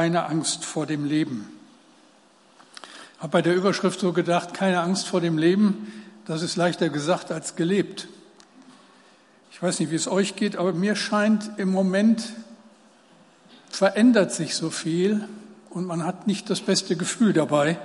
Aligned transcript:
keine 0.00 0.24
Angst 0.24 0.64
vor 0.64 0.86
dem 0.86 1.04
Leben. 1.04 1.46
Ich 3.16 3.22
habe 3.22 3.32
bei 3.32 3.42
der 3.42 3.54
Überschrift 3.54 4.00
so 4.00 4.14
gedacht, 4.14 4.54
keine 4.54 4.80
Angst 4.80 5.06
vor 5.06 5.20
dem 5.20 5.36
Leben, 5.36 5.92
das 6.24 6.40
ist 6.40 6.56
leichter 6.56 6.88
gesagt 6.88 7.30
als 7.30 7.54
gelebt. 7.54 8.08
Ich 9.52 9.62
weiß 9.62 9.78
nicht, 9.78 9.90
wie 9.90 9.96
es 9.96 10.08
euch 10.08 10.36
geht, 10.36 10.56
aber 10.56 10.72
mir 10.72 10.96
scheint 10.96 11.50
im 11.58 11.70
Moment 11.70 12.32
verändert 13.68 14.32
sich 14.32 14.54
so 14.54 14.70
viel 14.70 15.28
und 15.68 15.84
man 15.84 16.06
hat 16.06 16.26
nicht 16.26 16.48
das 16.48 16.62
beste 16.62 16.96
Gefühl 16.96 17.34
dabei. 17.34 17.76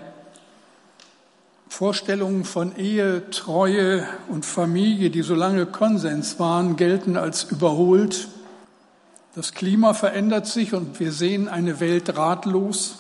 Vorstellungen 1.68 2.45
von 2.45 2.77
Ehe, 2.77 3.29
Treue 3.29 4.07
und 4.29 4.45
Familie, 4.45 5.09
die 5.09 5.21
so 5.21 5.36
lange 5.36 5.66
Konsens 5.66 6.39
waren, 6.39 6.77
gelten 6.77 7.18
als 7.18 7.43
überholt. 7.43 8.29
Das 9.36 9.54
Klima 9.54 9.93
verändert 9.93 10.47
sich 10.47 10.73
und 10.73 10.97
wir 11.01 11.11
sehen 11.11 11.49
eine 11.49 11.81
Welt 11.81 12.15
ratlos. 12.15 12.99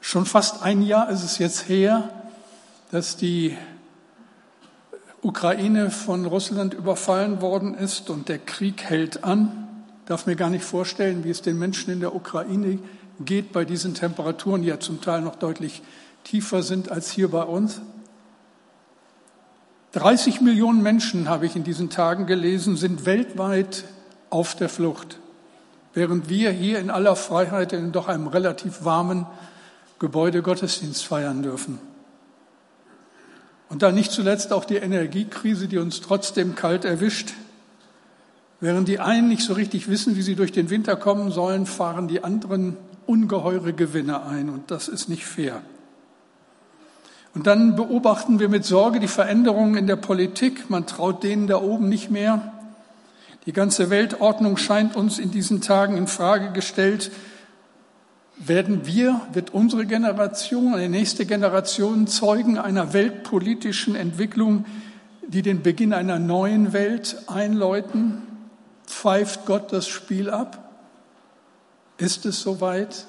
Schon 0.00 0.24
fast 0.24 0.62
ein 0.62 0.82
Jahr 0.82 1.10
ist 1.10 1.24
es 1.24 1.38
jetzt 1.38 1.68
her, 1.68 2.08
dass 2.92 3.16
die 3.16 3.58
Ukraine 5.20 5.90
von 5.90 6.26
Russland 6.26 6.74
überfallen 6.74 7.40
worden 7.40 7.74
ist 7.74 8.08
und 8.08 8.28
der 8.28 8.38
Krieg 8.38 8.84
hält 8.84 9.24
an. 9.24 9.66
Ich 10.02 10.06
darf 10.06 10.26
mir 10.26 10.36
gar 10.36 10.48
nicht 10.48 10.64
vorstellen, 10.64 11.24
wie 11.24 11.30
es 11.30 11.42
den 11.42 11.58
Menschen 11.58 11.92
in 11.92 11.98
der 11.98 12.14
Ukraine 12.14 12.78
geht 13.18 13.52
bei 13.52 13.64
diesen 13.64 13.94
Temperaturen, 13.94 14.62
die 14.62 14.68
ja 14.68 14.78
zum 14.78 15.00
Teil 15.00 15.22
noch 15.22 15.34
deutlich 15.34 15.82
tiefer 16.22 16.62
sind 16.62 16.88
als 16.88 17.10
hier 17.10 17.32
bei 17.32 17.42
uns. 17.42 17.80
30 19.90 20.40
Millionen 20.40 20.84
Menschen, 20.84 21.28
habe 21.28 21.46
ich 21.46 21.56
in 21.56 21.64
diesen 21.64 21.90
Tagen 21.90 22.26
gelesen, 22.26 22.76
sind 22.76 23.06
weltweit 23.06 23.82
auf 24.30 24.54
der 24.54 24.68
Flucht, 24.68 25.18
während 25.92 26.28
wir 26.28 26.50
hier 26.50 26.78
in 26.78 26.90
aller 26.90 27.16
Freiheit 27.16 27.72
in 27.72 27.92
doch 27.92 28.08
einem 28.08 28.28
relativ 28.28 28.84
warmen 28.84 29.26
Gebäude 29.98 30.40
Gottesdienst 30.42 31.04
feiern 31.04 31.42
dürfen. 31.42 31.78
Und 33.68 33.82
dann 33.82 33.94
nicht 33.94 34.10
zuletzt 34.10 34.52
auch 34.52 34.64
die 34.64 34.76
Energiekrise, 34.76 35.68
die 35.68 35.78
uns 35.78 36.00
trotzdem 36.00 36.54
kalt 36.56 36.84
erwischt. 36.84 37.34
Während 38.58 38.88
die 38.88 38.98
einen 38.98 39.28
nicht 39.28 39.42
so 39.42 39.52
richtig 39.52 39.88
wissen, 39.88 40.16
wie 40.16 40.22
sie 40.22 40.34
durch 40.34 40.52
den 40.52 40.70
Winter 40.70 40.96
kommen 40.96 41.30
sollen, 41.30 41.66
fahren 41.66 42.08
die 42.08 42.24
anderen 42.24 42.76
ungeheure 43.06 43.72
Gewinne 43.72 44.24
ein. 44.24 44.48
Und 44.48 44.70
das 44.70 44.88
ist 44.88 45.08
nicht 45.08 45.24
fair. 45.24 45.62
Und 47.32 47.46
dann 47.46 47.76
beobachten 47.76 48.40
wir 48.40 48.48
mit 48.48 48.64
Sorge 48.64 48.98
die 48.98 49.08
Veränderungen 49.08 49.76
in 49.76 49.86
der 49.86 49.96
Politik. 49.96 50.68
Man 50.68 50.86
traut 50.86 51.22
denen 51.22 51.46
da 51.46 51.60
oben 51.60 51.88
nicht 51.88 52.10
mehr. 52.10 52.52
Die 53.46 53.52
ganze 53.52 53.88
Weltordnung 53.88 54.58
scheint 54.58 54.96
uns 54.96 55.18
in 55.18 55.30
diesen 55.30 55.62
Tagen 55.62 55.96
in 55.96 56.06
Frage 56.06 56.52
gestellt. 56.52 57.10
Werden 58.36 58.86
wir, 58.86 59.20
wird 59.32 59.54
unsere 59.54 59.86
Generation, 59.86 60.74
eine 60.74 60.90
nächste 60.90 61.24
Generation 61.24 62.06
Zeugen 62.06 62.58
einer 62.58 62.92
weltpolitischen 62.92 63.96
Entwicklung, 63.96 64.66
die 65.26 65.42
den 65.42 65.62
Beginn 65.62 65.94
einer 65.94 66.18
neuen 66.18 66.72
Welt 66.72 67.16
einläuten? 67.28 68.22
Pfeift 68.86 69.46
Gott 69.46 69.72
das 69.72 69.88
Spiel 69.88 70.28
ab? 70.28 70.70
Ist 71.96 72.26
es 72.26 72.40
soweit? 72.40 73.06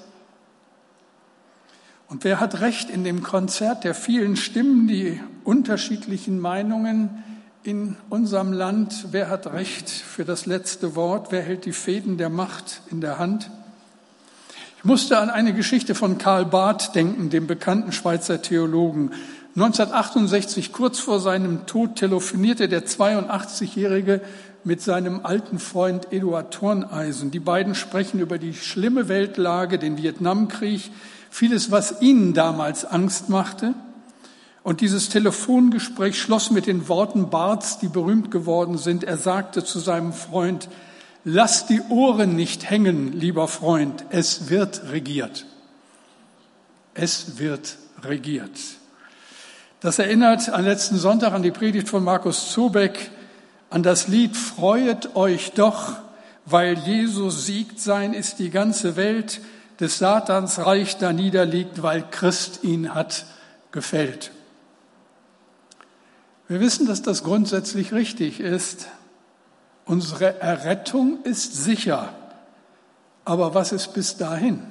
Und 2.08 2.24
wer 2.24 2.40
hat 2.40 2.62
recht 2.62 2.90
in 2.90 3.04
dem 3.04 3.24
Konzert 3.24 3.84
der 3.84 3.96
vielen 3.96 4.36
Stimmen, 4.36 4.88
die 4.88 5.20
unterschiedlichen 5.44 6.40
Meinungen 6.40 7.24
in 7.64 7.96
unserem 8.10 8.54
Land? 8.54 9.08
Wer 9.12 9.30
hat 9.30 9.54
recht 9.54 9.90
für 9.90 10.26
das 10.26 10.46
letzte 10.46 10.96
Wort? 10.96 11.32
Wer 11.32 11.42
hält 11.42 11.66
die 11.66 11.74
Fäden 11.74 12.18
der 12.18 12.30
Macht 12.30 12.82
in 12.90 13.02
der 13.02 13.20
Hand? 13.20 13.50
Ich 14.78 14.84
musste 14.84 15.20
an 15.20 15.30
eine 15.30 15.54
Geschichte 15.54 15.94
von 15.94 16.18
Karl 16.18 16.46
Barth 16.46 16.96
denken, 16.96 17.30
dem 17.30 17.46
bekannten 17.46 17.92
Schweizer 17.92 18.42
Theologen. 18.42 19.12
1968, 19.56 20.72
kurz 20.72 21.00
vor 21.00 21.20
seinem 21.20 21.68
Tod, 21.68 21.98
telefonierte 21.98 22.68
der 22.68 22.86
82-Jährige 22.86 24.22
mit 24.64 24.82
seinem 24.82 25.24
alten 25.24 25.60
Freund 25.60 26.12
Eduard 26.12 26.54
Thorneisen. 26.54 27.30
Die 27.30 27.40
beiden 27.40 27.76
sprechen 27.76 28.20
über 28.20 28.40
die 28.40 28.56
schlimme 28.56 29.08
Weltlage, 29.08 29.78
den 29.78 29.98
Vietnamkrieg, 29.98 30.90
vieles, 31.30 31.70
was 31.70 32.02
ihnen 32.02 32.34
damals 32.34 32.86
Angst 32.86 33.30
machte. 33.30 33.76
Und 34.64 34.82
dieses 34.82 35.10
Telefongespräch 35.10 36.20
schloss 36.22 36.52
mit 36.52 36.68
den 36.68 36.88
Worten 36.88 37.30
Barths, 37.30 37.80
die 37.80 37.88
berühmt 37.88 38.30
geworden 38.30 38.78
sind. 38.78 39.04
Er 39.04 39.18
sagte 39.18 39.64
zu 39.64 39.80
seinem 39.80 40.14
Freund, 40.14 40.70
lass 41.24 41.66
die 41.66 41.82
Ohren 41.90 42.36
nicht 42.36 42.70
hängen, 42.70 43.14
lieber 43.14 43.48
Freund, 43.48 44.06
es 44.10 44.50
wird 44.50 44.92
regiert. 44.92 45.46
Es 46.94 47.40
wird 47.40 47.78
regiert. 48.04 48.52
Das 49.80 49.98
erinnert 49.98 50.50
an 50.50 50.66
letzten 50.66 50.98
Sonntag 50.98 51.34
an 51.34 51.42
die 51.42 51.52
Predigt 51.52 51.90
von 51.90 52.04
Markus 52.04 52.52
Zobeck, 52.52 53.10
an 53.72 53.82
das 53.82 54.08
Lied 54.08 54.38
Freuet 54.38 55.16
euch 55.16 55.54
doch, 55.54 55.94
weil 56.46 56.78
Jesus 56.78 57.48
siegt, 57.48 57.80
sein 57.80 58.14
ist 58.14 58.38
die 58.38 58.52
ganze 58.52 58.96
Welt 58.96 59.42
des 59.80 59.98
Satans 59.98 60.60
Reich 60.60 60.98
da 60.98 61.14
niederliegt, 61.14 61.82
weil 61.82 62.04
Christ 62.12 62.60
ihn 62.64 62.94
hat 62.94 63.26
gefällt. 63.72 64.32
Wir 66.52 66.60
wissen, 66.60 66.86
dass 66.86 67.02
das 67.02 67.24
grundsätzlich 67.24 67.94
richtig 67.94 68.42
ist. 68.42 68.90
Unsere 69.86 70.42
Errettung 70.42 71.24
ist 71.24 71.64
sicher. 71.64 72.14
Aber 73.24 73.54
was 73.54 73.72
ist 73.72 73.94
bis 73.94 74.18
dahin? 74.18 74.62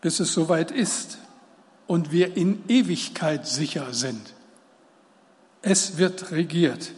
Bis 0.00 0.20
es 0.20 0.32
soweit 0.32 0.70
ist 0.70 1.18
und 1.86 2.12
wir 2.12 2.38
in 2.38 2.64
Ewigkeit 2.68 3.46
sicher 3.46 3.92
sind. 3.92 4.32
Es 5.60 5.98
wird 5.98 6.30
regiert. 6.30 6.92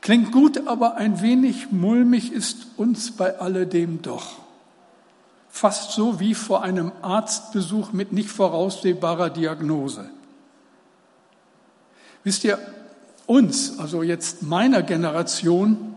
Klingt 0.00 0.30
gut, 0.30 0.68
aber 0.68 0.94
ein 0.94 1.22
wenig 1.22 1.72
mulmig 1.72 2.30
ist 2.32 2.68
uns 2.76 3.10
bei 3.16 3.40
alledem 3.40 4.00
doch 4.00 4.36
fast 5.48 5.90
so 5.90 6.20
wie 6.20 6.34
vor 6.34 6.62
einem 6.62 6.92
Arztbesuch 7.02 7.92
mit 7.92 8.12
nicht 8.12 8.30
voraussehbarer 8.30 9.28
Diagnose. 9.28 10.08
Wisst 12.24 12.44
ihr, 12.44 12.58
uns, 13.26 13.78
also 13.78 14.02
jetzt 14.02 14.42
meiner 14.42 14.82
Generation, 14.82 15.94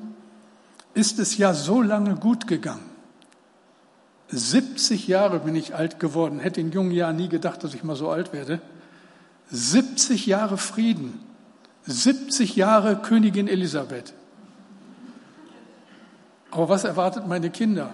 ist 0.93 1.19
es 1.19 1.37
ja 1.37 1.53
so 1.53 1.81
lange 1.81 2.15
gut 2.15 2.47
gegangen. 2.47 2.89
70 4.29 5.07
Jahre 5.07 5.39
bin 5.39 5.55
ich 5.55 5.75
alt 5.75 5.99
geworden, 5.99 6.39
hätte 6.39 6.61
in 6.61 6.71
jungen 6.71 6.91
Jahren 6.91 7.15
nie 7.15 7.29
gedacht, 7.29 7.63
dass 7.63 7.73
ich 7.73 7.83
mal 7.83 7.95
so 7.95 8.09
alt 8.09 8.33
werde. 8.33 8.59
70 9.51 10.25
Jahre 10.25 10.57
Frieden, 10.57 11.19
70 11.85 12.55
Jahre 12.55 12.95
Königin 12.95 13.47
Elisabeth. 13.47 14.13
Aber 16.49 16.69
was 16.69 16.85
erwartet 16.85 17.27
meine 17.27 17.51
Kinder? 17.51 17.93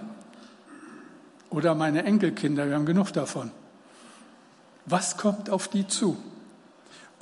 oder 1.52 1.74
meine 1.74 2.04
Enkelkinder, 2.04 2.66
wir 2.66 2.74
haben 2.74 2.86
genug 2.86 3.12
davon. 3.12 3.50
Was 4.86 5.16
kommt 5.16 5.50
auf 5.50 5.68
die 5.68 5.86
zu? 5.86 6.16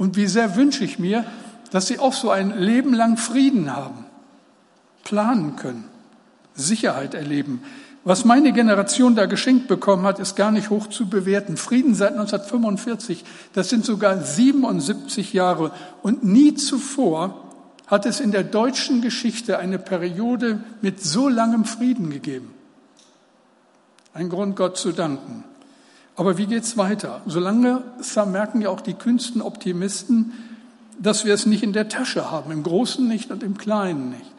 Und 0.00 0.16
wie 0.16 0.28
sehr 0.28 0.56
wünsche 0.56 0.82
ich 0.82 0.98
mir, 0.98 1.26
dass 1.72 1.88
sie 1.88 1.98
auch 1.98 2.14
so 2.14 2.30
ein 2.30 2.58
Leben 2.58 2.94
lang 2.94 3.18
Frieden 3.18 3.76
haben, 3.76 4.06
planen 5.04 5.56
können, 5.56 5.84
Sicherheit 6.54 7.12
erleben. 7.12 7.62
Was 8.02 8.24
meine 8.24 8.54
Generation 8.54 9.14
da 9.14 9.26
geschenkt 9.26 9.68
bekommen 9.68 10.04
hat, 10.04 10.18
ist 10.18 10.36
gar 10.36 10.52
nicht 10.52 10.70
hoch 10.70 10.86
zu 10.86 11.10
bewerten. 11.10 11.58
Frieden 11.58 11.94
seit 11.94 12.12
1945, 12.12 13.26
das 13.52 13.68
sind 13.68 13.84
sogar 13.84 14.22
77 14.22 15.34
Jahre. 15.34 15.70
Und 16.00 16.24
nie 16.24 16.54
zuvor 16.54 17.52
hat 17.86 18.06
es 18.06 18.20
in 18.20 18.32
der 18.32 18.44
deutschen 18.44 19.02
Geschichte 19.02 19.58
eine 19.58 19.78
Periode 19.78 20.64
mit 20.80 21.04
so 21.04 21.28
langem 21.28 21.66
Frieden 21.66 22.08
gegeben. 22.08 22.54
Ein 24.14 24.30
Grund, 24.30 24.56
Gott 24.56 24.78
zu 24.78 24.92
danken. 24.92 25.44
Aber 26.20 26.36
wie 26.36 26.44
geht's 26.44 26.76
weiter? 26.76 27.22
Solange 27.24 27.82
merken 28.26 28.60
ja 28.60 28.68
auch 28.68 28.82
die 28.82 28.92
kühnsten 28.92 29.40
Optimisten, 29.40 30.34
dass 30.98 31.24
wir 31.24 31.32
es 31.32 31.46
nicht 31.46 31.62
in 31.62 31.72
der 31.72 31.88
Tasche 31.88 32.30
haben, 32.30 32.52
im 32.52 32.62
Großen 32.62 33.08
nicht 33.08 33.30
und 33.30 33.42
im 33.42 33.56
Kleinen 33.56 34.10
nicht. 34.10 34.30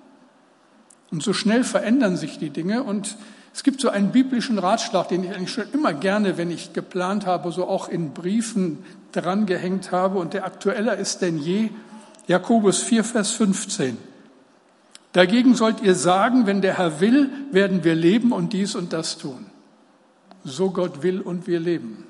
Und 1.09 1.23
so 1.23 1.33
schnell 1.33 1.63
verändern 1.63 2.17
sich 2.17 2.37
die 2.37 2.51
Dinge 2.51 2.83
und 2.83 3.17
es 3.55 3.63
gibt 3.63 3.81
so 3.81 3.89
einen 3.89 4.11
biblischen 4.11 4.59
Ratschlag, 4.59 5.07
den 5.07 5.23
ich 5.23 5.31
eigentlich 5.33 5.49
schon 5.49 5.71
immer 5.73 5.91
gerne, 5.91 6.37
wenn 6.37 6.51
ich 6.51 6.73
geplant 6.73 7.25
habe, 7.25 7.51
so 7.51 7.67
auch 7.67 7.89
in 7.89 8.13
Briefen 8.13 8.85
drangehängt 9.11 9.91
habe 9.91 10.19
und 10.19 10.35
der 10.35 10.45
aktueller 10.45 10.97
ist 10.97 11.23
denn 11.23 11.39
je. 11.39 11.71
Jakobus 12.27 12.83
4, 12.83 13.03
Vers 13.03 13.31
15. 13.31 13.97
Dagegen 15.13 15.55
sollt 15.55 15.81
ihr 15.81 15.95
sagen, 15.95 16.45
wenn 16.45 16.61
der 16.61 16.77
Herr 16.77 17.01
will, 17.01 17.31
werden 17.51 17.83
wir 17.83 17.95
leben 17.95 18.33
und 18.33 18.53
dies 18.53 18.75
und 18.75 18.93
das 18.93 19.17
tun 19.17 19.50
so 20.43 20.71
Gott 20.71 21.03
will 21.03 21.21
und 21.21 21.47
wir 21.47 21.59
leben. 21.59 22.07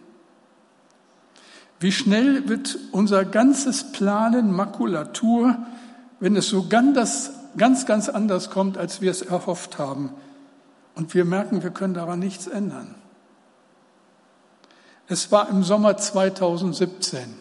Wie 1.79 1.91
schnell 1.91 2.47
wird 2.47 2.77
unser 2.91 3.25
ganzes 3.25 3.91
Planen 3.91 4.51
Makulatur, 4.51 5.57
wenn 6.19 6.35
es 6.35 6.47
so 6.47 6.67
ganz, 6.67 7.31
ganz, 7.57 7.85
ganz 7.85 8.07
anders 8.07 8.51
kommt, 8.51 8.77
als 8.77 9.01
wir 9.01 9.09
es 9.09 9.23
erhofft 9.23 9.79
haben. 9.79 10.11
Und 10.93 11.13
wir 11.15 11.25
merken, 11.25 11.63
wir 11.63 11.71
können 11.71 11.95
daran 11.95 12.19
nichts 12.19 12.47
ändern. 12.47 12.95
Es 15.07 15.31
war 15.31 15.49
im 15.49 15.63
Sommer 15.63 15.97
2017. 15.97 17.33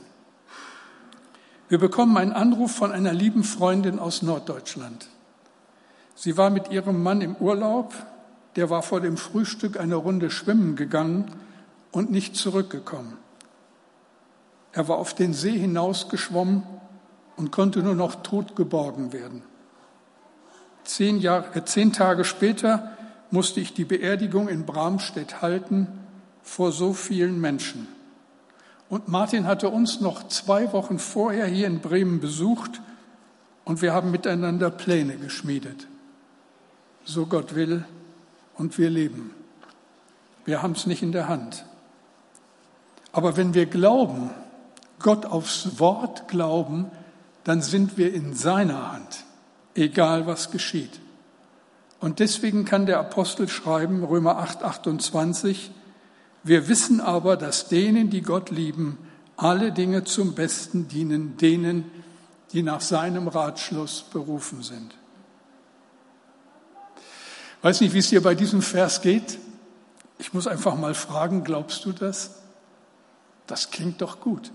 Wir 1.68 1.78
bekommen 1.78 2.16
einen 2.16 2.32
Anruf 2.32 2.72
von 2.72 2.90
einer 2.90 3.12
lieben 3.12 3.44
Freundin 3.44 3.98
aus 3.98 4.22
Norddeutschland. 4.22 5.06
Sie 6.16 6.36
war 6.36 6.50
mit 6.50 6.70
ihrem 6.70 7.02
Mann 7.02 7.20
im 7.20 7.36
Urlaub, 7.36 7.94
der 8.56 8.70
war 8.70 8.82
vor 8.82 9.00
dem 9.00 9.16
Frühstück 9.16 9.78
eine 9.78 9.96
Runde 9.96 10.30
schwimmen 10.30 10.76
gegangen 10.76 11.32
und 11.92 12.10
nicht 12.10 12.36
zurückgekommen. 12.36 13.16
Er 14.72 14.88
war 14.88 14.98
auf 14.98 15.14
den 15.14 15.34
See 15.34 15.56
hinausgeschwommen 15.58 16.62
und 17.36 17.50
konnte 17.50 17.82
nur 17.82 17.94
noch 17.94 18.22
tot 18.22 18.54
geborgen 18.56 19.12
werden. 19.12 19.42
Zehn, 20.84 21.18
Jahre, 21.18 21.56
äh, 21.56 21.64
zehn 21.64 21.92
Tage 21.92 22.24
später 22.24 22.96
musste 23.30 23.60
ich 23.60 23.74
die 23.74 23.84
Beerdigung 23.84 24.48
in 24.48 24.66
Bramstedt 24.66 25.42
halten 25.42 25.86
vor 26.42 26.72
so 26.72 26.92
vielen 26.92 27.40
Menschen. 27.40 27.86
Und 28.88 29.06
Martin 29.06 29.46
hatte 29.46 29.68
uns 29.68 30.00
noch 30.00 30.28
zwei 30.28 30.72
Wochen 30.72 30.98
vorher 30.98 31.46
hier 31.46 31.68
in 31.68 31.80
Bremen 31.80 32.18
besucht 32.20 32.80
und 33.64 33.82
wir 33.82 33.94
haben 33.94 34.10
miteinander 34.10 34.70
Pläne 34.70 35.16
geschmiedet. 35.16 35.86
So 37.04 37.26
Gott 37.26 37.54
will 37.54 37.84
und 38.60 38.76
wir 38.76 38.90
leben. 38.90 39.34
Wir 40.44 40.62
haben 40.62 40.72
es 40.72 40.84
nicht 40.84 41.02
in 41.02 41.12
der 41.12 41.28
Hand. 41.28 41.64
Aber 43.10 43.38
wenn 43.38 43.54
wir 43.54 43.64
glauben, 43.64 44.30
Gott 44.98 45.24
aufs 45.24 45.80
Wort 45.80 46.28
glauben, 46.28 46.90
dann 47.42 47.62
sind 47.62 47.96
wir 47.96 48.12
in 48.12 48.34
seiner 48.34 48.92
Hand, 48.92 49.24
egal 49.74 50.26
was 50.26 50.50
geschieht. 50.50 51.00
Und 52.00 52.18
deswegen 52.18 52.66
kann 52.66 52.84
der 52.84 53.00
Apostel 53.00 53.48
schreiben, 53.48 54.04
Römer 54.04 54.36
8, 54.36 54.62
28, 54.62 55.70
wir 56.42 56.68
wissen 56.68 57.00
aber, 57.00 57.38
dass 57.38 57.68
denen, 57.68 58.10
die 58.10 58.22
Gott 58.22 58.50
lieben, 58.50 58.98
alle 59.38 59.72
Dinge 59.72 60.04
zum 60.04 60.34
Besten 60.34 60.86
dienen, 60.86 61.38
denen, 61.38 61.90
die 62.52 62.62
nach 62.62 62.82
seinem 62.82 63.26
Ratschluss 63.26 64.02
berufen 64.02 64.62
sind. 64.62 64.99
Weiß 67.62 67.80
nicht, 67.82 67.92
wie 67.92 67.98
es 67.98 68.08
dir 68.08 68.22
bei 68.22 68.34
diesem 68.34 68.62
Vers 68.62 69.02
geht. 69.02 69.38
Ich 70.18 70.32
muss 70.32 70.46
einfach 70.46 70.76
mal 70.76 70.94
fragen, 70.94 71.44
glaubst 71.44 71.84
du 71.84 71.92
das? 71.92 72.36
Das 73.46 73.70
klingt 73.70 74.00
doch 74.00 74.20
gut. 74.20 74.50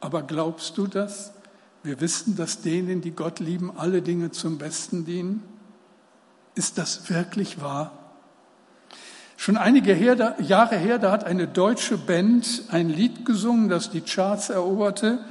Aber 0.00 0.22
glaubst 0.22 0.78
du 0.78 0.86
das? 0.86 1.32
Wir 1.82 2.00
wissen, 2.00 2.36
dass 2.36 2.62
denen, 2.62 3.00
die 3.00 3.10
Gott 3.10 3.40
lieben, 3.40 3.72
alle 3.76 4.02
Dinge 4.02 4.30
zum 4.30 4.58
Besten 4.58 5.04
dienen. 5.04 5.42
Ist 6.54 6.78
das 6.78 7.10
wirklich 7.10 7.60
wahr? 7.60 7.92
Schon 9.36 9.56
einige 9.56 9.94
Jahre 9.94 10.76
her, 10.76 10.98
da 10.98 11.12
hat 11.12 11.24
eine 11.24 11.46
deutsche 11.46 11.96
Band 11.96 12.64
ein 12.70 12.88
Lied 12.88 13.24
gesungen, 13.24 13.68
das 13.68 13.90
die 13.90 14.00
Charts 14.00 14.50
eroberte 14.50 15.24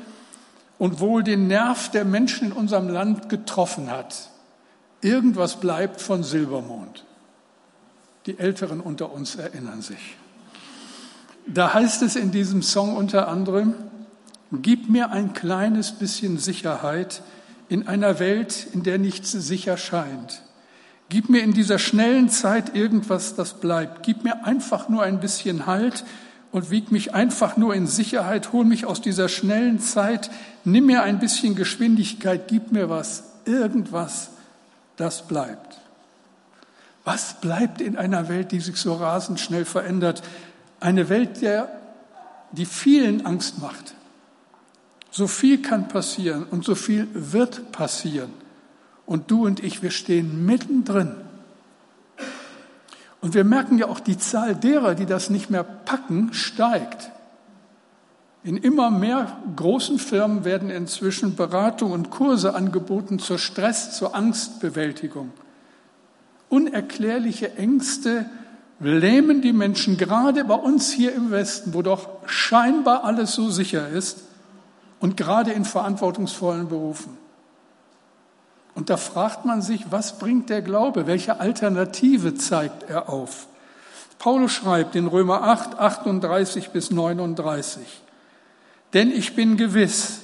und 0.78 1.00
wohl 1.00 1.24
den 1.24 1.48
Nerv 1.48 1.90
der 1.92 2.06
Menschen 2.06 2.48
in 2.48 2.54
unserem 2.54 2.88
Land 2.88 3.30
getroffen 3.30 3.92
hat. 3.92 4.30
Irgendwas 5.08 5.62
bleibt 5.62 6.02
von 6.02 6.22
Silbermond. 6.22 7.06
Die 8.26 8.38
Älteren 8.38 8.82
unter 8.82 9.14
uns 9.14 9.36
erinnern 9.36 9.82
sich. 9.82 10.18
Da 11.46 11.74
heißt 11.74 12.02
es 12.02 12.18
in 12.18 12.32
diesem 12.32 12.62
Song 12.62 12.98
unter 12.98 13.30
anderem, 13.30 13.74
Gib 14.52 14.90
mir 14.90 15.12
ein 15.12 15.34
kleines 15.34 15.94
bisschen 15.94 16.38
Sicherheit 16.38 17.22
in 17.70 17.88
einer 17.88 18.20
Welt, 18.20 18.68
in 18.74 18.84
der 18.84 18.98
nichts 18.98 19.32
sicher 19.32 19.78
scheint. 19.78 20.42
Gib 21.08 21.30
mir 21.30 21.42
in 21.42 21.54
dieser 21.54 21.80
schnellen 21.80 22.30
Zeit 22.30 22.76
irgendwas, 22.76 23.36
das 23.36 23.62
bleibt. 23.62 24.04
Gib 24.04 24.26
mir 24.26 24.46
einfach 24.46 24.90
nur 24.90 25.04
ein 25.04 25.22
bisschen 25.22 25.68
Halt 25.68 26.04
und 26.52 26.70
wieg 26.70 26.92
mich 26.92 27.14
einfach 27.14 27.56
nur 27.56 27.74
in 27.76 27.88
Sicherheit. 27.88 28.52
Hol 28.52 28.66
mich 28.66 28.86
aus 28.86 29.00
dieser 29.02 29.30
schnellen 29.30 29.80
Zeit. 29.80 30.30
Nimm 30.66 30.86
mir 30.86 31.04
ein 31.04 31.20
bisschen 31.20 31.56
Geschwindigkeit. 31.56 32.50
Gib 32.50 32.74
mir 32.74 32.90
was, 32.90 33.24
irgendwas, 33.46 34.32
das 34.98 35.28
bleibt. 35.28 35.80
Was 37.06 37.40
bleibt 37.40 37.80
in 37.80 37.96
einer 37.96 38.28
Welt, 38.28 38.52
die 38.52 38.60
sich 38.60 38.76
so 38.76 38.96
rasend 38.96 39.40
schnell 39.40 39.64
verändert? 39.64 40.22
Eine 40.82 41.08
Welt, 41.08 41.42
der, 41.42 41.70
die 42.52 42.66
vielen 42.66 43.26
Angst 43.26 43.60
macht. 43.60 43.96
So 45.10 45.28
viel 45.28 45.62
kann 45.62 45.88
passieren 45.88 46.44
und 46.44 46.66
so 46.66 46.76
viel 46.76 47.08
wird 47.14 47.72
passieren. 47.72 48.34
Und 49.06 49.32
du 49.32 49.46
und 49.46 49.64
ich, 49.64 49.82
wir 49.82 49.92
stehen 49.92 50.46
mittendrin. 50.46 51.16
Und 53.22 53.34
wir 53.34 53.46
merken 53.46 53.78
ja 53.78 53.88
auch, 53.88 54.00
die 54.00 54.18
Zahl 54.18 54.56
derer, 54.56 54.94
die 54.94 55.06
das 55.06 55.30
nicht 55.30 55.50
mehr 55.50 55.64
packen, 55.64 56.34
steigt. 56.34 57.12
In 58.48 58.56
immer 58.56 58.90
mehr 58.90 59.40
großen 59.58 60.00
Firmen 60.00 60.46
werden 60.46 60.70
inzwischen 60.70 61.36
Beratung 61.36 61.92
und 61.92 62.12
Kurse 62.12 62.56
angeboten 62.56 63.20
zur 63.20 63.40
Stress, 63.40 63.92
zur 63.92 64.16
Angstbewältigung. 64.16 65.34
Unerklärliche 66.48 67.56
Ängste 67.58 68.26
lähmen 68.80 69.42
die 69.42 69.52
Menschen, 69.52 69.98
gerade 69.98 70.46
bei 70.46 70.54
uns 70.54 70.90
hier 70.94 71.14
im 71.14 71.30
Westen, 71.30 71.74
wo 71.74 71.82
doch 71.82 72.08
scheinbar 72.26 73.04
alles 73.04 73.34
so 73.34 73.50
sicher 73.50 73.90
ist 73.90 74.20
und 75.02 75.18
gerade 75.18 75.52
in 75.52 75.66
verantwortungsvollen 75.66 76.70
Berufen. 76.70 77.18
Und 78.76 78.90
da 78.90 78.96
fragt 78.96 79.44
man 79.44 79.62
sich, 79.62 79.92
was 79.92 80.20
bringt 80.20 80.50
der 80.50 80.62
Glaube? 80.62 81.06
Welche 81.06 81.42
Alternative 81.42 82.36
zeigt 82.36 82.90
er 82.90 83.10
auf? 83.10 83.48
Paulus 84.20 84.54
schreibt 84.54 84.96
in 84.96 85.08
Römer 85.08 85.44
8, 85.44 85.78
38 85.78 86.70
bis 86.70 86.92
39, 86.92 88.04
denn 88.94 89.12
ich 89.12 89.36
bin 89.36 89.58
gewiss, 89.58 90.22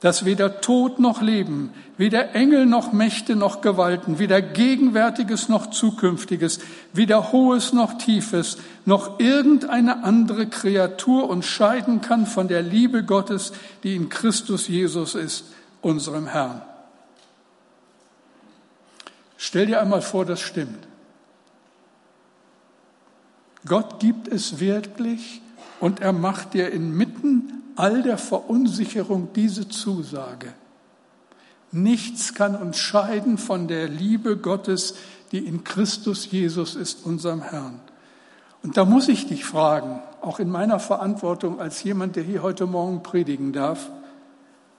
dass 0.00 0.24
weder 0.24 0.60
Tod 0.60 1.00
noch 1.00 1.20
Leben, 1.22 1.72
weder 1.96 2.34
Engel 2.34 2.66
noch 2.66 2.92
Mächte 2.92 3.34
noch 3.34 3.60
Gewalten, 3.60 4.20
weder 4.20 4.40
Gegenwärtiges 4.40 5.48
noch 5.48 5.70
Zukünftiges, 5.70 6.60
weder 6.92 7.32
Hohes 7.32 7.72
noch 7.72 7.98
Tiefes, 7.98 8.58
noch 8.84 9.18
irgendeine 9.18 10.04
andere 10.04 10.46
Kreatur 10.46 11.28
uns 11.28 11.46
scheiden 11.46 12.00
kann 12.00 12.26
von 12.26 12.46
der 12.46 12.62
Liebe 12.62 13.02
Gottes, 13.04 13.52
die 13.82 13.96
in 13.96 14.08
Christus 14.08 14.68
Jesus 14.68 15.16
ist, 15.16 15.46
unserem 15.82 16.28
Herrn. 16.28 16.62
Stell 19.36 19.66
dir 19.66 19.80
einmal 19.80 20.02
vor, 20.02 20.24
das 20.24 20.40
stimmt. 20.40 20.86
Gott 23.66 23.98
gibt 23.98 24.28
es 24.28 24.60
wirklich 24.60 25.42
und 25.80 26.00
er 26.00 26.12
macht 26.12 26.54
dir 26.54 26.70
inmitten 26.70 27.57
all 27.78 28.02
der 28.02 28.18
Verunsicherung 28.18 29.32
diese 29.34 29.68
Zusage. 29.68 30.52
Nichts 31.70 32.34
kann 32.34 32.56
uns 32.56 32.76
scheiden 32.76 33.38
von 33.38 33.68
der 33.68 33.86
Liebe 33.86 34.36
Gottes, 34.36 34.96
die 35.30 35.46
in 35.46 35.62
Christus 35.62 36.28
Jesus 36.28 36.74
ist, 36.74 37.06
unserem 37.06 37.40
Herrn. 37.40 37.80
Und 38.64 38.76
da 38.76 38.84
muss 38.84 39.06
ich 39.06 39.28
dich 39.28 39.44
fragen, 39.44 40.02
auch 40.20 40.40
in 40.40 40.50
meiner 40.50 40.80
Verantwortung 40.80 41.60
als 41.60 41.84
jemand, 41.84 42.16
der 42.16 42.24
hier 42.24 42.42
heute 42.42 42.66
Morgen 42.66 43.04
predigen 43.04 43.52
darf, 43.52 43.90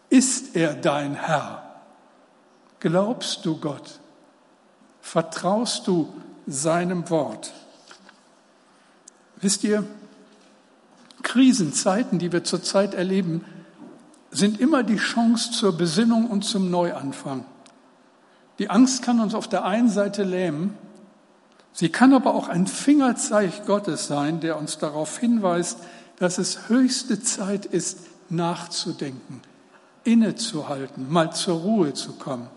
ist 0.10 0.58
er 0.58 0.74
dein 0.74 1.14
Herr? 1.14 1.64
Glaubst 2.82 3.46
du 3.46 3.58
Gott? 3.58 4.02
Vertraust 5.00 5.88
du 5.88 6.14
seinem 6.48 7.10
Wort? 7.10 7.54
Wisst 9.38 9.64
ihr, 9.64 9.86
Krisenzeiten, 11.24 12.20
die 12.20 12.32
wir 12.32 12.44
zurzeit 12.44 12.94
erleben, 12.94 13.44
sind 14.32 14.60
immer 14.60 14.84
die 14.84 14.98
Chance 14.98 15.52
zur 15.52 15.78
Besinnung 15.78 16.28
und 16.28 16.44
zum 16.44 16.70
Neuanfang. 16.70 17.46
Die 18.60 18.70
Angst 18.70 19.02
kann 19.04 19.20
uns 19.20 19.34
auf 19.34 19.48
der 19.48 19.64
einen 19.64 19.90
Seite 19.90 20.24
lähmen, 20.24 20.78
sie 21.72 21.90
kann 21.90 22.14
aber 22.14 22.36
auch 22.36 22.50
ein 22.50 22.68
Fingerzeig 22.68 23.66
Gottes 23.66 24.08
sein, 24.08 24.40
der 24.40 24.58
uns 24.58 24.78
darauf 24.78 25.18
hinweist, 25.18 25.80
dass 26.18 26.38
es 26.38 26.68
höchste 26.68 27.22
Zeit 27.22 27.66
ist, 27.66 28.00
nachzudenken, 28.30 29.42
innezuhalten, 30.04 31.10
mal 31.10 31.32
zur 31.32 31.60
Ruhe 31.60 31.94
zu 31.94 32.14
kommen. 32.14 32.48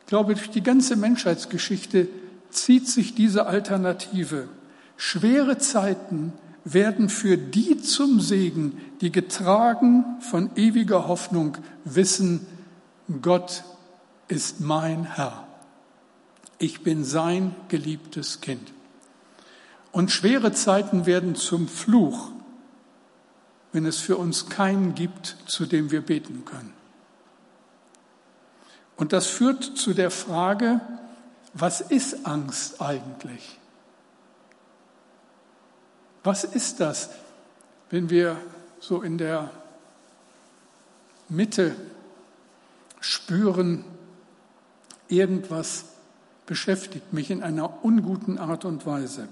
Ich 0.00 0.06
glaube, 0.06 0.34
durch 0.34 0.50
die 0.50 0.62
ganze 0.62 0.96
Menschheitsgeschichte 0.96 2.08
zieht 2.50 2.88
sich 2.88 3.14
diese 3.14 3.46
Alternative. 3.46 4.48
Schwere 4.96 5.58
Zeiten 5.58 6.32
werden 6.64 7.08
für 7.08 7.36
die 7.36 7.80
zum 7.80 8.20
Segen, 8.20 8.80
die 9.00 9.12
getragen 9.12 10.04
von 10.20 10.50
ewiger 10.56 11.06
Hoffnung 11.06 11.58
wissen, 11.84 12.46
Gott 13.20 13.64
ist 14.28 14.60
mein 14.60 15.04
Herr. 15.04 15.46
Ich 16.58 16.82
bin 16.82 17.04
sein 17.04 17.54
geliebtes 17.68 18.40
Kind. 18.40 18.72
Und 19.92 20.10
schwere 20.10 20.52
Zeiten 20.52 21.06
werden 21.06 21.34
zum 21.34 21.68
Fluch, 21.68 22.30
wenn 23.72 23.84
es 23.84 23.98
für 23.98 24.16
uns 24.16 24.48
keinen 24.48 24.94
gibt, 24.94 25.36
zu 25.46 25.66
dem 25.66 25.90
wir 25.90 26.00
beten 26.00 26.44
können. 26.44 26.72
Und 28.96 29.12
das 29.12 29.26
führt 29.26 29.64
zu 29.64 29.92
der 29.92 30.10
Frage, 30.10 30.80
was 31.52 31.80
ist 31.80 32.26
Angst 32.26 32.80
eigentlich? 32.80 33.58
Was 36.24 36.42
ist 36.42 36.80
das, 36.80 37.10
wenn 37.90 38.08
wir 38.08 38.38
so 38.80 39.02
in 39.02 39.18
der 39.18 39.50
Mitte 41.28 41.76
spüren, 42.98 43.84
irgendwas 45.08 45.84
beschäftigt 46.46 47.12
mich 47.12 47.30
in 47.30 47.42
einer 47.42 47.84
unguten 47.84 48.38
Art 48.38 48.64
und 48.64 48.86
Weise? 48.86 49.28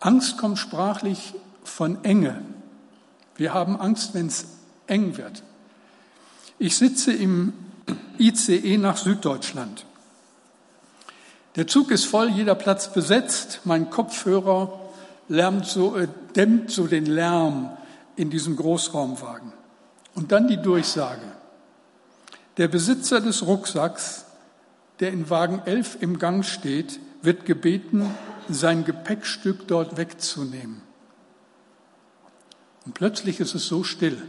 Angst 0.00 0.36
kommt 0.36 0.58
sprachlich 0.58 1.34
von 1.64 2.04
Enge. 2.04 2.42
Wir 3.36 3.54
haben 3.54 3.80
Angst, 3.80 4.12
wenn 4.12 4.26
es 4.26 4.44
eng 4.86 5.16
wird. 5.16 5.42
Ich 6.58 6.76
sitze 6.76 7.10
im 7.10 7.54
ICE 8.18 8.76
nach 8.76 8.98
Süddeutschland. 8.98 9.86
Der 11.56 11.66
Zug 11.66 11.90
ist 11.90 12.04
voll, 12.04 12.28
jeder 12.28 12.54
Platz 12.54 12.92
besetzt. 12.92 13.60
Mein 13.64 13.88
Kopfhörer 13.88 14.81
lärmt 15.28 15.66
so, 15.66 15.96
äh, 15.96 16.08
dämmt 16.36 16.70
so 16.70 16.86
den 16.86 17.06
Lärm 17.06 17.70
in 18.16 18.30
diesem 18.30 18.56
Großraumwagen. 18.56 19.52
Und 20.14 20.32
dann 20.32 20.48
die 20.48 20.60
Durchsage. 20.60 21.22
Der 22.58 22.68
Besitzer 22.68 23.20
des 23.20 23.46
Rucksacks, 23.46 24.26
der 25.00 25.10
in 25.12 25.30
Wagen 25.30 25.62
11 25.64 25.98
im 26.00 26.18
Gang 26.18 26.44
steht, 26.44 27.00
wird 27.22 27.46
gebeten, 27.46 28.10
sein 28.48 28.84
Gepäckstück 28.84 29.66
dort 29.68 29.96
wegzunehmen. 29.96 30.82
Und 32.84 32.94
plötzlich 32.94 33.40
ist 33.40 33.54
es 33.54 33.66
so 33.66 33.84
still. 33.84 34.20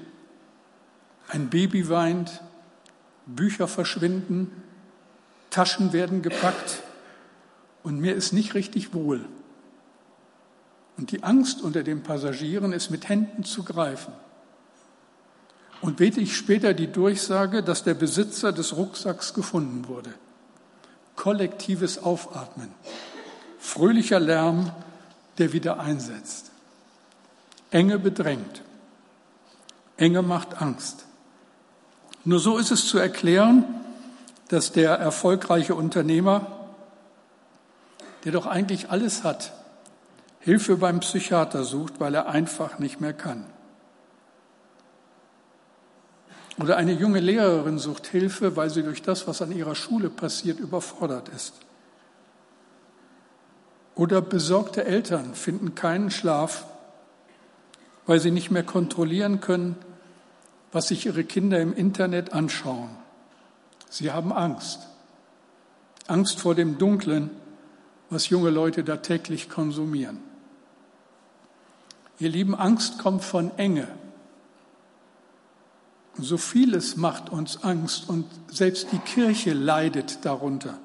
Ein 1.27 1.49
Baby 1.49 1.89
weint, 1.89 2.41
Bücher 3.25 3.67
verschwinden, 3.67 4.51
Taschen 5.49 5.93
werden 5.93 6.21
gepackt 6.21 6.83
und 7.83 7.99
mir 7.99 8.15
ist 8.15 8.31
nicht 8.33 8.53
richtig 8.53 8.93
wohl. 8.93 9.25
Und 10.97 11.11
die 11.11 11.23
Angst 11.23 11.61
unter 11.61 11.83
den 11.83 12.03
Passagieren 12.03 12.73
ist 12.73 12.91
mit 12.91 13.09
Händen 13.09 13.43
zu 13.43 13.63
greifen. 13.63 14.13
Und 15.81 15.97
bete 15.97 16.21
ich 16.21 16.37
später 16.37 16.73
die 16.73 16.91
Durchsage, 16.91 17.63
dass 17.63 17.83
der 17.83 17.93
Besitzer 17.93 18.51
des 18.53 18.77
Rucksacks 18.77 19.33
gefunden 19.33 19.87
wurde. 19.87 20.13
Kollektives 21.15 22.01
Aufatmen. 22.01 22.69
Fröhlicher 23.59 24.19
Lärm, 24.19 24.71
der 25.39 25.51
wieder 25.51 25.79
einsetzt. 25.79 26.51
Enge 27.71 27.99
bedrängt. 27.99 28.61
Enge 29.97 30.21
macht 30.21 30.61
Angst. 30.61 31.05
Nur 32.23 32.39
so 32.39 32.57
ist 32.57 32.71
es 32.71 32.87
zu 32.87 32.97
erklären, 32.97 33.65
dass 34.47 34.71
der 34.71 34.91
erfolgreiche 34.91 35.75
Unternehmer, 35.75 36.69
der 38.23 38.31
doch 38.31 38.45
eigentlich 38.45 38.89
alles 38.89 39.23
hat, 39.23 39.51
Hilfe 40.43 40.75
beim 40.75 40.99
Psychiater 40.99 41.63
sucht, 41.63 42.01
weil 42.01 42.15
er 42.15 42.27
einfach 42.27 42.77
nicht 42.77 42.99
mehr 42.99 43.13
kann. 43.13 43.45
Oder 46.59 46.75
eine 46.75 46.91
junge 46.91 47.21
Lehrerin 47.21 47.79
sucht 47.79 48.07
Hilfe, 48.07 48.57
weil 48.57 48.69
sie 48.69 48.83
durch 48.83 49.01
das, 49.01 49.25
was 49.25 49.41
an 49.41 49.53
ihrer 49.53 49.73
Schule 49.73 50.09
passiert, 50.09 50.59
überfordert 50.59 51.29
ist. 51.29 51.53
Oder 53.95 54.21
besorgte 54.21 54.83
Eltern 54.83 55.33
finden 55.33 55.75
keinen 55.75 56.11
Schlaf, 56.11 56.65
weil 58.05 58.19
sie 58.19 58.31
nicht 58.31 58.51
mehr 58.51 58.63
kontrollieren 58.63 59.39
können, 59.39 59.77
was 60.73 60.89
sich 60.89 61.05
ihre 61.05 61.23
Kinder 61.23 61.61
im 61.61 61.73
Internet 61.73 62.33
anschauen. 62.33 62.89
Sie 63.89 64.11
haben 64.11 64.33
Angst. 64.33 64.89
Angst 66.07 66.41
vor 66.41 66.53
dem 66.53 66.77
Dunklen, 66.77 67.29
was 68.09 68.27
junge 68.27 68.49
Leute 68.49 68.83
da 68.83 68.97
täglich 68.97 69.49
konsumieren. 69.49 70.32
Ihr 72.19 72.29
Lieben, 72.29 72.55
Angst 72.55 72.99
kommt 72.99 73.23
von 73.23 73.57
Enge. 73.57 73.87
So 76.17 76.37
vieles 76.37 76.95
macht 76.95 77.31
uns 77.31 77.63
Angst 77.63 78.07
und 78.07 78.25
selbst 78.47 78.91
die 78.91 78.99
Kirche 78.99 79.53
leidet 79.53 80.23
darunter. 80.25 80.77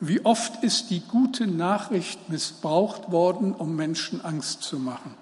Wie 0.00 0.24
oft 0.24 0.62
ist 0.62 0.90
die 0.90 1.00
gute 1.00 1.46
Nachricht 1.46 2.28
missbraucht 2.28 3.10
worden, 3.10 3.52
um 3.52 3.76
Menschen 3.76 4.24
Angst 4.24 4.62
zu 4.62 4.78
machen? 4.78 5.14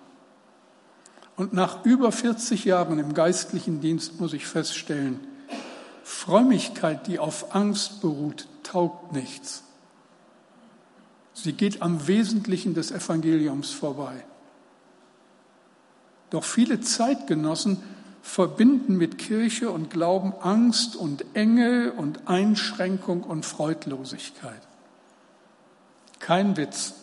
Und 1.37 1.53
nach 1.53 1.85
über 1.85 2.13
40 2.13 2.65
Jahren 2.65 2.99
im 2.99 3.13
geistlichen 3.13 3.81
Dienst 3.81 4.21
muss 4.21 4.33
ich 4.33 4.47
feststellen, 4.47 5.21
Frömmigkeit, 6.03 7.07
die 7.07 7.19
auf 7.19 7.55
Angst 7.55 8.01
beruht, 8.01 8.49
taugt 8.63 9.13
nichts. 9.13 9.65
Sie 11.35 11.53
geht 11.53 11.83
am 11.83 12.07
Wesentlichen 12.07 12.73
des 12.73 12.91
Evangeliums 12.91 13.71
vorbei. 13.71 14.25
Doch 16.31 16.45
viele 16.45 16.81
Zeitgenossen 16.81 17.83
verbinden 18.23 18.97
mit 18.97 19.19
Kirche 19.19 19.71
und 19.71 19.91
Glauben 19.91 20.35
Angst 20.41 20.97
und 20.97 21.25
Enge 21.35 21.93
und 21.93 22.27
Einschränkung 22.27 23.23
und 23.23 23.47
Freudlosigkeit. 23.47 24.61
Kein 26.19 26.57
Witz, 26.57 26.95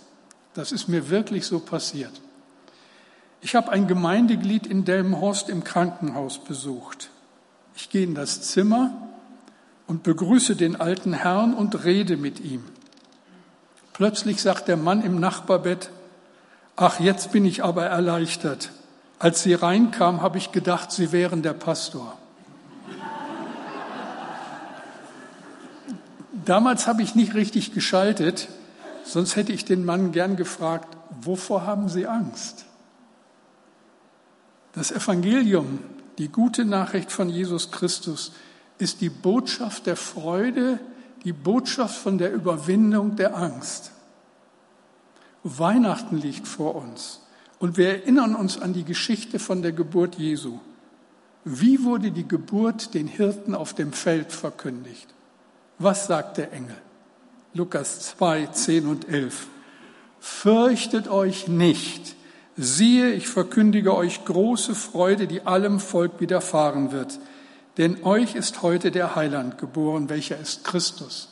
das 0.54 0.72
ist 0.72 0.90
mir 0.90 1.10
wirklich 1.10 1.46
so 1.46 1.60
passiert. 1.60 2.12
Ich 3.42 3.56
habe 3.56 3.72
ein 3.72 3.88
Gemeindeglied 3.88 4.68
in 4.68 4.86
Delmenhorst 4.86 5.50
im 5.50 5.64
Krankenhaus 5.64 6.40
besucht. 6.44 7.10
Ich 7.76 7.90
gehe 7.90 8.04
in 8.04 8.16
das 8.16 8.42
Zimmer 8.42 8.92
und 9.88 10.04
begrüße 10.04 10.56
den 10.56 10.80
alten 10.80 11.14
Herrn 11.14 11.54
und 11.54 11.84
rede 11.86 12.18
mit 12.18 12.40
ihm. 12.40 12.64
Plötzlich 13.94 14.42
sagt 14.42 14.68
der 14.68 14.78
Mann 14.78 15.04
im 15.04 15.20
Nachbarbett, 15.20 15.90
ach, 16.76 17.00
jetzt 17.00 17.32
bin 17.32 17.46
ich 17.46 17.64
aber 17.64 17.86
erleichtert. 17.86 18.72
Als 19.24 19.42
Sie 19.42 19.54
reinkam, 19.54 20.22
habe 20.22 20.38
ich 20.38 20.52
gedacht, 20.52 20.92
Sie 20.92 21.14
wären 21.14 21.44
der 21.44 21.54
Pastor. 21.54 22.18
Damals 26.44 26.88
habe 26.88 27.04
ich 27.04 27.16
nicht 27.16 27.34
richtig 27.34 27.74
geschaltet, 27.74 28.50
sonst 29.06 29.38
hätte 29.38 29.54
ich 29.54 29.64
den 29.64 29.86
Mann 29.86 30.12
gern 30.12 30.36
gefragt, 30.36 30.98
wovor 31.22 31.66
haben 31.66 31.88
Sie 31.88 32.06
Angst? 32.06 32.66
Das 34.74 34.92
Evangelium, 34.92 35.80
die 36.18 36.28
gute 36.28 36.66
Nachricht 36.66 37.10
von 37.10 37.30
Jesus 37.30 37.72
Christus, 37.72 38.34
ist 38.78 39.00
die 39.00 39.10
Botschaft 39.10 39.86
der 39.86 39.96
Freude, 39.96 40.82
die 41.24 41.32
Botschaft 41.32 41.96
von 41.96 42.18
der 42.18 42.34
Überwindung 42.34 43.16
der 43.16 43.38
Angst. 43.38 43.92
Weihnachten 45.44 46.18
liegt 46.18 46.46
vor 46.46 46.76
uns. 46.76 47.23
Und 47.64 47.78
wir 47.78 47.88
erinnern 47.88 48.36
uns 48.36 48.60
an 48.62 48.74
die 48.74 48.84
Geschichte 48.84 49.40
von 49.40 49.62
der 49.62 49.72
Geburt 49.72 50.16
Jesu. 50.16 50.60
Wie 51.46 51.86
wurde 51.86 52.12
die 52.12 52.28
Geburt 52.28 52.94
den 52.94 53.08
Hirten 53.08 53.56
auf 53.56 53.74
dem 53.74 53.94
Feld 53.94 54.34
verkündigt? 54.34 55.08
Was 55.80 56.08
sagt 56.08 56.40
der 56.40 56.52
Engel? 56.52 56.76
Lukas 57.54 58.02
2, 58.18 58.48
10 58.48 58.86
und 58.86 59.08
11. 59.08 59.48
Fürchtet 60.20 61.08
euch 61.08 61.48
nicht. 61.48 62.18
Siehe, 62.58 63.14
ich 63.14 63.30
verkündige 63.30 63.96
euch 63.96 64.26
große 64.26 64.76
Freude, 64.76 65.26
die 65.26 65.48
allem 65.48 65.80
Volk 65.80 66.20
widerfahren 66.20 66.92
wird. 66.92 67.18
Denn 67.78 68.04
euch 68.04 68.36
ist 68.36 68.62
heute 68.62 68.92
der 68.92 69.16
Heiland 69.16 69.58
geboren, 69.58 70.10
welcher 70.10 70.38
ist 70.38 70.66
Christus, 70.66 71.30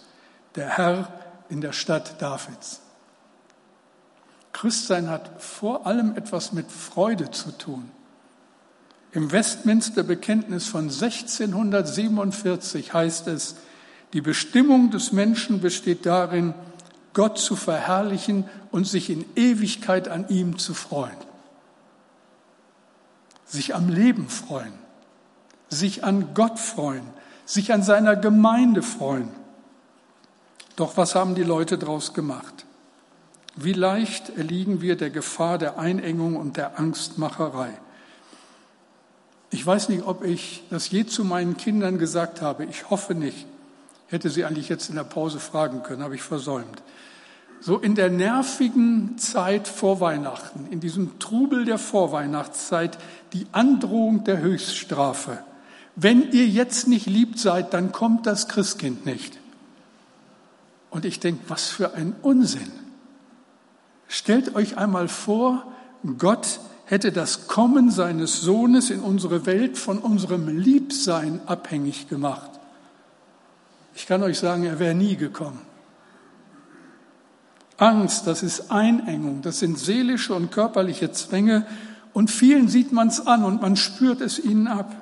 der 0.56 0.78
Herr 0.78 1.12
in 1.50 1.60
der 1.60 1.74
Stadt 1.74 2.22
Davids. 2.22 2.80
Christsein 4.54 5.10
hat 5.10 5.42
vor 5.42 5.88
allem 5.88 6.16
etwas 6.16 6.54
mit 6.54 6.72
Freude 6.72 7.32
zu 7.32 7.52
tun. 7.52 7.90
Im 9.14 9.32
Westminster 9.32 10.04
Bekenntnis 10.04 10.68
von 10.68 10.84
1647 10.84 12.94
heißt 12.94 13.28
es, 13.28 13.56
die 14.14 14.22
Bestimmung 14.22 14.92
des 14.92 15.12
Menschen 15.12 15.62
besteht 15.62 16.06
darin, 16.06 16.54
Gott 17.14 17.38
zu 17.38 17.58
verherrlichen 17.58 18.46
und 18.72 18.88
sich 18.88 19.10
in 19.10 19.26
Ewigkeit 19.36 20.08
an 20.08 20.30
ihm 20.30 20.58
zu 20.58 20.74
freuen. 20.74 21.18
Sich 23.46 23.76
am 23.76 23.90
Leben 23.90 24.30
freuen, 24.30 24.72
sich 25.70 26.06
an 26.06 26.34
Gott 26.34 26.58
freuen, 26.58 27.04
sich 27.46 27.74
an 27.74 27.84
seiner 27.84 28.16
Gemeinde 28.16 28.82
freuen. 28.82 29.28
Doch 30.78 30.96
was 30.96 31.16
haben 31.16 31.36
die 31.36 31.44
Leute 31.44 31.78
daraus 31.78 32.14
gemacht? 32.14 32.66
Wie 33.64 33.74
leicht 33.74 34.30
erliegen 34.38 34.82
wir 34.82 34.96
der 34.96 35.10
Gefahr 35.10 35.58
der 35.58 35.78
Einengung 35.78 36.36
und 36.36 36.58
der 36.58 36.80
Angstmacherei. 36.80 37.70
Ich 39.52 39.66
weiß 39.66 39.90
nicht, 39.90 40.04
ob 40.04 40.24
ich 40.24 40.64
das 40.70 40.90
je 40.90 41.06
zu 41.06 41.26
meinen 41.26 41.58
Kindern 41.58 41.98
gesagt 41.98 42.42
habe. 42.42 42.66
Ich 42.66 42.90
hoffe 42.90 43.14
nicht. 43.14 43.46
Hätte 44.08 44.30
sie 44.30 44.46
eigentlich 44.46 44.70
jetzt 44.70 44.90
in 44.90 44.96
der 44.96 45.04
Pause 45.04 45.40
fragen 45.40 45.84
können, 45.84 46.04
habe 46.04 46.16
ich 46.16 46.22
versäumt. 46.22 46.82
So 47.60 47.78
in 47.78 47.94
der 47.94 48.10
nervigen 48.10 49.18
Zeit 49.18 49.68
vor 49.68 50.00
Weihnachten, 50.00 50.68
in 50.72 50.80
diesem 50.80 51.20
Trubel 51.20 51.66
der 51.66 51.78
Vorweihnachtszeit, 51.78 52.98
die 53.34 53.46
Androhung 53.52 54.24
der 54.24 54.40
Höchststrafe. 54.42 55.38
Wenn 55.96 56.32
ihr 56.32 56.48
jetzt 56.48 56.88
nicht 56.88 57.06
lieb 57.06 57.38
seid, 57.38 57.74
dann 57.74 57.92
kommt 57.92 58.26
das 58.26 58.48
Christkind 58.48 59.06
nicht. 59.06 59.38
Und 60.90 61.06
ich 61.06 61.20
denke, 61.20 61.44
was 61.48 61.70
für 61.70 61.94
ein 61.94 62.16
Unsinn. 62.22 62.81
Stellt 64.14 64.56
euch 64.56 64.78
einmal 64.78 65.08
vor, 65.08 65.64
Gott 66.18 66.60
hätte 66.84 67.14
das 67.14 67.48
Kommen 67.48 67.90
seines 67.90 68.42
Sohnes 68.42 68.90
in 68.90 69.00
unsere 69.00 69.46
Welt 69.46 69.78
von 69.78 70.00
unserem 70.00 70.50
Liebsein 70.50 71.40
abhängig 71.46 72.10
gemacht. 72.10 72.52
Ich 73.96 74.08
kann 74.08 74.22
euch 74.22 74.38
sagen, 74.38 74.66
er 74.66 74.80
wäre 74.80 74.96
nie 74.96 75.16
gekommen. 75.16 75.62
Angst, 77.78 78.28
das 78.28 78.44
ist 78.44 78.70
Einengung, 78.70 79.44
das 79.44 79.60
sind 79.60 79.80
seelische 79.80 80.34
und 80.34 80.52
körperliche 80.52 81.14
Zwänge 81.14 81.66
und 82.12 82.30
vielen 82.30 82.68
sieht 82.68 82.92
man 82.92 83.08
es 83.08 83.26
an 83.26 83.46
und 83.46 83.62
man 83.62 83.78
spürt 83.78 84.20
es 84.20 84.40
ihnen 84.40 84.68
ab. 84.68 84.94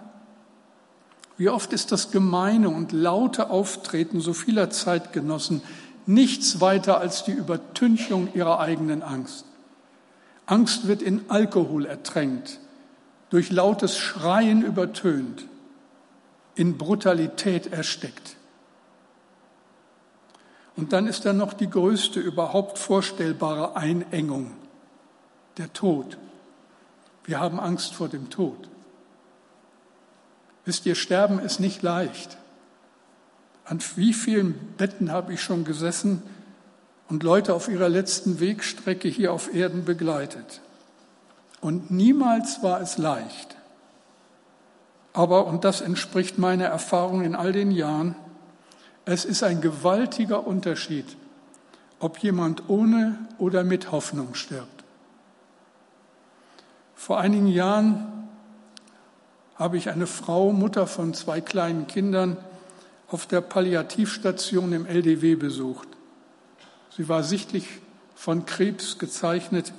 Wie 1.35 1.49
oft 1.49 1.73
ist 1.73 1.91
das 1.91 2.11
gemeine 2.11 2.69
und 2.69 2.91
laute 2.91 3.49
Auftreten 3.49 4.21
so 4.21 4.33
vieler 4.33 4.69
Zeitgenossen 4.69 5.63
nichts 6.09 6.59
weiter 6.59 6.99
als 6.99 7.23
die 7.23 7.31
Übertünchung 7.31 8.33
ihrer 8.33 8.59
eigenen 8.59 9.03
Angst. 9.03 9.45
Angst 10.47 10.87
wird 10.87 11.03
in 11.03 11.29
Alkohol 11.29 11.85
ertränkt, 11.85 12.59
durch 13.29 13.51
lautes 13.51 13.95
Schreien 13.95 14.63
übertönt, 14.63 15.45
in 16.55 16.79
Brutalität 16.79 17.71
erstickt. 17.71 18.37
Und 20.75 20.93
dann 20.93 21.05
ist 21.05 21.25
da 21.25 21.33
noch 21.33 21.53
die 21.53 21.69
größte 21.69 22.19
überhaupt 22.19 22.79
vorstellbare 22.79 23.75
Einengung, 23.75 24.53
der 25.57 25.71
Tod. 25.73 26.17
Wir 27.23 27.39
haben 27.39 27.59
Angst 27.59 27.93
vor 27.93 28.09
dem 28.09 28.31
Tod. 28.31 28.67
Wisst 30.65 30.87
ihr, 30.87 30.95
Sterben 30.95 31.37
ist 31.37 31.59
nicht 31.59 31.83
leicht. 31.83 32.39
An 33.69 33.79
wie 33.97 34.13
vielen 34.13 34.55
Betten 34.77 35.11
habe 35.11 35.31
ich 35.33 35.43
schon 35.43 35.63
gesessen 35.63 36.23
und 37.07 37.21
Leute 37.21 37.53
auf 37.53 37.67
ihrer 37.67 37.87
letzten 37.87 38.39
Wegstrecke 38.39 39.07
hier 39.07 39.31
auf 39.31 39.53
Erden 39.53 39.85
begleitet. 39.85 40.61
Und 41.61 41.91
niemals 41.91 42.63
war 42.63 42.81
es 42.81 42.97
leicht. 42.97 43.55
Aber, 45.13 45.45
und 45.45 45.65
das 45.65 45.81
entspricht 45.81 46.39
meiner 46.39 46.65
Erfahrung 46.65 47.21
in 47.21 47.35
all 47.35 47.51
den 47.51 47.69
Jahren, 47.69 48.15
es 49.05 49.23
ist 49.23 49.43
ein 49.43 49.61
gewaltiger 49.61 50.47
Unterschied, 50.47 51.05
ob 51.99 52.17
jemand 52.19 52.69
ohne 52.69 53.19
oder 53.37 53.63
mit 53.63 53.91
Hoffnung 53.91 54.33
stirbt. 54.33 54.83
Vor 56.95 57.19
einigen 57.19 57.47
Jahren 57.47 58.27
habe 59.53 59.77
ich 59.77 59.89
eine 59.91 60.07
Frau, 60.07 60.53
Mutter 60.53 60.87
von 60.87 61.13
zwei 61.13 61.39
kleinen 61.39 61.85
Kindern, 61.85 62.37
auf 63.11 63.25
der 63.25 63.41
Palliativstation 63.41 64.71
im 64.73 64.85
LDW 64.85 65.35
besucht. 65.35 65.87
Sie 66.95 67.09
war 67.09 67.23
sichtlich 67.23 67.67
von 68.15 68.45
Krebs 68.45 68.99
gezeichnet. 68.99 69.73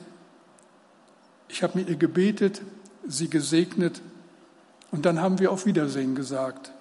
Ich 1.48 1.62
habe 1.62 1.78
mit 1.78 1.88
ihr 1.88 1.96
gebetet, 1.96 2.62
sie 3.06 3.28
gesegnet 3.28 4.00
und 4.90 5.06
dann 5.06 5.20
haben 5.20 5.38
wir 5.38 5.52
auf 5.52 5.66
Wiedersehen 5.66 6.14
gesagt. 6.14 6.72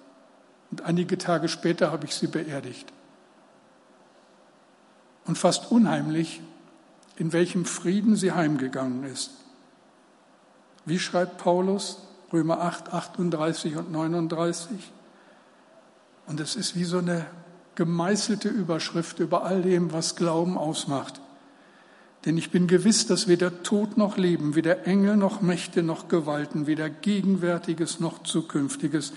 Und 0.70 0.82
einige 0.82 1.18
Tage 1.18 1.48
später 1.48 1.90
habe 1.90 2.06
ich 2.06 2.14
sie 2.14 2.26
beerdigt. 2.26 2.92
Und 5.26 5.36
fast 5.36 5.70
unheimlich, 5.70 6.40
in 7.16 7.32
welchem 7.32 7.64
Frieden 7.64 8.16
sie 8.16 8.32
heimgegangen 8.32 9.04
ist. 9.04 9.30
Wie 10.84 10.98
schreibt 10.98 11.38
Paulus? 11.38 11.98
Römer 12.32 12.60
8, 12.60 12.92
38 12.92 13.76
und 13.76 13.92
39. 13.92 14.92
Und 16.30 16.38
es 16.38 16.54
ist 16.54 16.76
wie 16.76 16.84
so 16.84 16.98
eine 16.98 17.26
gemeißelte 17.74 18.48
Überschrift 18.48 19.18
über 19.18 19.42
all 19.42 19.62
dem, 19.62 19.92
was 19.92 20.14
Glauben 20.14 20.56
ausmacht. 20.56 21.20
Denn 22.24 22.38
ich 22.38 22.52
bin 22.52 22.68
gewiss, 22.68 23.08
dass 23.08 23.26
weder 23.26 23.64
Tod 23.64 23.96
noch 23.96 24.16
Leben, 24.16 24.54
weder 24.54 24.86
Engel 24.86 25.16
noch 25.16 25.40
Mächte 25.40 25.82
noch 25.82 26.06
Gewalten, 26.06 26.68
weder 26.68 26.88
Gegenwärtiges 26.88 27.98
noch 27.98 28.22
Zukünftiges, 28.22 29.12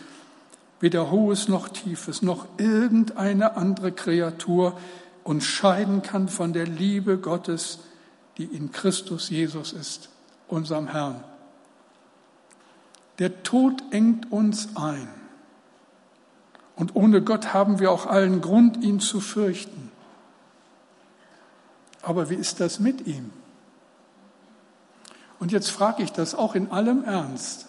weder 0.79 1.11
Hohes 1.11 1.47
noch 1.47 1.69
Tiefes, 1.69 2.23
noch 2.23 2.47
irgendeine 2.57 3.57
andere 3.57 3.91
Kreatur 3.91 4.75
uns 5.23 5.45
scheiden 5.45 6.01
kann 6.01 6.29
von 6.29 6.51
der 6.51 6.65
Liebe 6.65 7.19
Gottes, 7.19 7.77
die 8.39 8.45
in 8.45 8.71
Christus 8.71 9.29
Jesus 9.29 9.71
ist, 9.71 10.09
unserem 10.47 10.87
Herrn. 10.87 11.23
Der 13.19 13.43
Tod 13.43 13.83
engt 13.91 14.31
uns 14.31 14.69
ein. 14.75 15.22
Und 16.75 16.95
ohne 16.95 17.21
Gott 17.21 17.53
haben 17.53 17.79
wir 17.79 17.91
auch 17.91 18.05
allen 18.05 18.41
Grund, 18.41 18.83
ihn 18.83 18.99
zu 18.99 19.19
fürchten. 19.19 19.91
Aber 22.01 22.29
wie 22.29 22.35
ist 22.35 22.59
das 22.59 22.79
mit 22.79 23.07
ihm? 23.07 23.31
Und 25.39 25.51
jetzt 25.51 25.69
frage 25.69 26.03
ich 26.03 26.11
das 26.11 26.35
auch 26.35 26.55
in 26.55 26.71
allem 26.71 27.03
Ernst. 27.03 27.67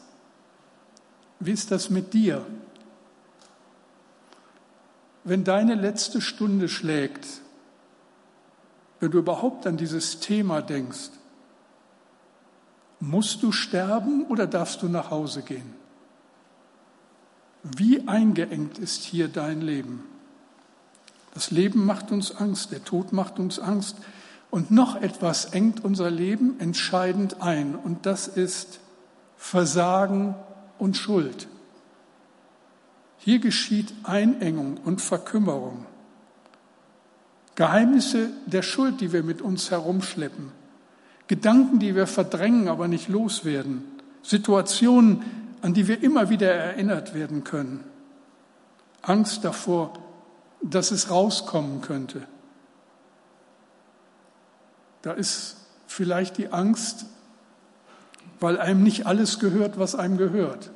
Wie 1.41 1.53
ist 1.53 1.71
das 1.71 1.91
mit 1.91 2.15
dir? 2.15 2.45
Wenn 5.25 5.45
deine 5.45 5.75
letzte 5.75 6.21
Stunde 6.21 6.69
schlägt, 6.69 7.27
wenn 9.01 9.11
du 9.11 9.19
überhaupt 9.19 9.67
an 9.67 9.77
dieses 9.77 10.21
Thema 10.21 10.63
denkst, 10.63 11.11
musst 13.01 13.43
du 13.43 13.53
sterben 13.53 14.25
oder 14.27 14.47
darfst 14.47 14.83
du 14.83 14.89
nach 14.89 15.11
Hause 15.11 15.43
gehen? 15.43 15.84
Wie 17.65 18.07
eingeengt 18.07 18.79
ist 18.79 19.03
hier 19.05 19.29
dein 19.29 19.63
Leben? 19.63 20.05
Das 21.33 21.51
Leben 21.51 21.85
macht 21.87 22.13
uns 22.13 22.37
Angst, 22.37 22.71
der 22.73 22.85
Tod 22.85 23.13
macht 23.13 23.39
uns 23.39 23.59
Angst. 23.59 23.97
Und 24.51 24.71
noch 24.71 25.01
etwas 25.01 25.47
engt 25.47 25.83
unser 25.83 26.11
Leben 26.11 26.61
entscheidend 26.61 27.43
ein, 27.43 27.75
und 27.75 28.07
das 28.07 28.29
ist 28.29 28.79
Versagen 29.37 30.37
und 30.79 30.97
Schuld. 30.97 31.49
Hier 33.19 33.41
geschieht 33.41 33.93
Einengung 34.05 34.77
und 34.85 35.01
Verkümmerung. 35.01 35.87
Geheimnisse 37.55 38.31
der 38.47 38.63
Schuld, 38.63 39.01
die 39.01 39.13
wir 39.13 39.23
mit 39.23 39.41
uns 39.41 39.71
herumschleppen. 39.71 40.53
Gedanken, 41.27 41.79
die 41.79 41.95
wir 41.95 42.07
verdrängen, 42.07 42.69
aber 42.69 42.89
nicht 42.89 43.09
loswerden. 43.09 43.83
Situationen, 44.23 45.23
an 45.65 45.73
die 45.73 45.89
wir 45.89 46.03
immer 46.03 46.29
wieder 46.29 46.53
erinnert 46.53 47.15
werden 47.15 47.43
können. 47.43 47.83
Angst 49.01 49.47
davor, 49.47 49.95
dass 50.61 50.91
es 50.91 51.09
rauskommen 51.09 51.81
könnte. 51.81 52.21
Da 55.01 55.13
ist 55.13 55.57
vielleicht 55.87 56.37
die 56.37 56.53
Angst, 56.53 57.07
weil 58.41 58.61
einem 58.61 58.83
nicht 58.83 59.07
alles 59.07 59.39
gehört, 59.39 59.79
was 59.79 59.95
einem 59.95 60.19
gehört. 60.19 60.71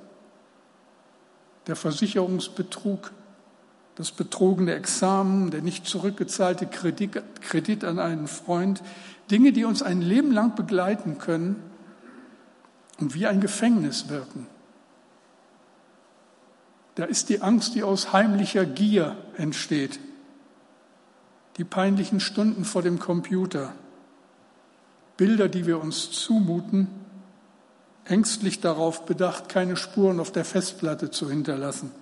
Der 1.67 1.77
Versicherungsbetrug, 1.77 3.13
das 3.95 4.11
betrogene 4.11 4.73
Examen, 4.73 5.51
der 5.51 5.61
nicht 5.61 5.85
zurückgezahlte 5.85 6.67
Kredit, 6.67 7.23
Kredit 7.43 7.85
an 7.85 7.99
einen 7.99 8.27
Freund, 8.27 8.83
Dinge, 9.31 9.53
die 9.53 9.67
uns 9.67 9.83
ein 9.83 10.01
Leben 10.01 10.33
lang 10.33 10.55
begleiten 10.55 11.19
können 11.19 11.63
und 12.99 13.15
wie 13.15 13.27
ein 13.27 13.43
Gefängnis 13.43 14.09
wirken. 14.09 14.47
Da 16.99 17.05
ist 17.05 17.29
die 17.29 17.43
Angst, 17.43 17.77
die 17.77 17.85
aus 17.85 18.13
heimlicher 18.13 18.67
Gier 18.67 19.17
entsteht. 19.37 20.01
Die 21.57 21.63
peinlichen 21.63 22.19
Stunden 22.19 22.65
vor 22.65 22.83
dem 22.83 22.99
Computer. 22.99 23.73
Bilder, 25.17 25.49
die 25.49 25.65
wir 25.65 25.81
uns 25.81 26.11
zumuten, 26.11 26.89
ängstlich 28.05 28.61
darauf 28.61 29.07
bedacht, 29.07 29.49
keine 29.49 29.77
Spuren 29.77 30.19
auf 30.19 30.33
der 30.33 30.45
Festplatte 30.45 31.13
zu 31.13 31.31
hinterlassen. 31.31 31.93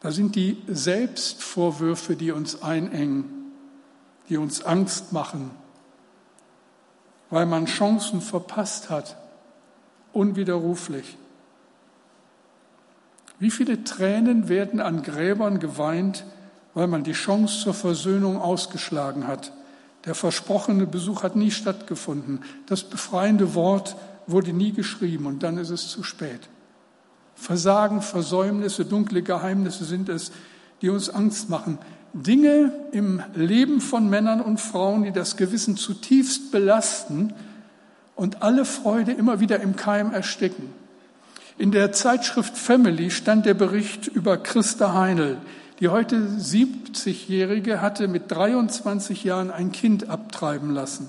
Da 0.00 0.10
sind 0.10 0.34
die 0.34 0.60
Selbstvorwürfe, 0.66 2.16
die 2.16 2.32
uns 2.32 2.62
einengen, 2.62 3.52
die 4.28 4.38
uns 4.38 4.64
Angst 4.64 5.12
machen, 5.12 5.52
weil 7.30 7.46
man 7.46 7.66
Chancen 7.66 8.20
verpasst 8.20 8.90
hat, 8.90 9.16
unwiderruflich. 10.12 11.16
Wie 13.38 13.50
viele 13.50 13.84
Tränen 13.84 14.48
werden 14.48 14.80
an 14.80 15.02
Gräbern 15.02 15.60
geweint, 15.60 16.24
weil 16.74 16.88
man 16.88 17.04
die 17.04 17.12
Chance 17.12 17.62
zur 17.62 17.74
Versöhnung 17.74 18.36
ausgeschlagen 18.40 19.26
hat? 19.26 19.52
Der 20.04 20.14
versprochene 20.14 20.86
Besuch 20.86 21.22
hat 21.22 21.36
nie 21.36 21.50
stattgefunden. 21.50 22.40
Das 22.66 22.82
befreiende 22.82 23.54
Wort 23.54 23.96
wurde 24.26 24.52
nie 24.52 24.72
geschrieben 24.72 25.26
und 25.26 25.42
dann 25.42 25.58
ist 25.58 25.70
es 25.70 25.88
zu 25.88 26.02
spät. 26.02 26.48
Versagen, 27.34 28.02
Versäumnisse, 28.02 28.84
dunkle 28.84 29.22
Geheimnisse 29.22 29.84
sind 29.84 30.08
es, 30.08 30.32
die 30.82 30.88
uns 30.88 31.08
Angst 31.08 31.48
machen. 31.48 31.78
Dinge 32.12 32.72
im 32.92 33.22
Leben 33.34 33.80
von 33.80 34.08
Männern 34.08 34.40
und 34.40 34.60
Frauen, 34.60 35.04
die 35.04 35.12
das 35.12 35.36
Gewissen 35.36 35.76
zutiefst 35.76 36.50
belasten 36.50 37.32
und 38.16 38.42
alle 38.42 38.64
Freude 38.64 39.12
immer 39.12 39.40
wieder 39.40 39.60
im 39.60 39.76
Keim 39.76 40.12
ersticken. 40.12 40.70
In 41.58 41.72
der 41.72 41.90
Zeitschrift 41.90 42.56
Family 42.56 43.10
stand 43.10 43.44
der 43.44 43.54
Bericht 43.54 44.06
über 44.06 44.36
Christa 44.36 44.94
Heinl, 44.94 45.38
Die 45.80 45.88
heute 45.88 46.16
70-Jährige 46.16 47.80
hatte 47.82 48.06
mit 48.06 48.30
23 48.30 49.24
Jahren 49.24 49.50
ein 49.50 49.72
Kind 49.72 50.08
abtreiben 50.08 50.70
lassen. 50.70 51.08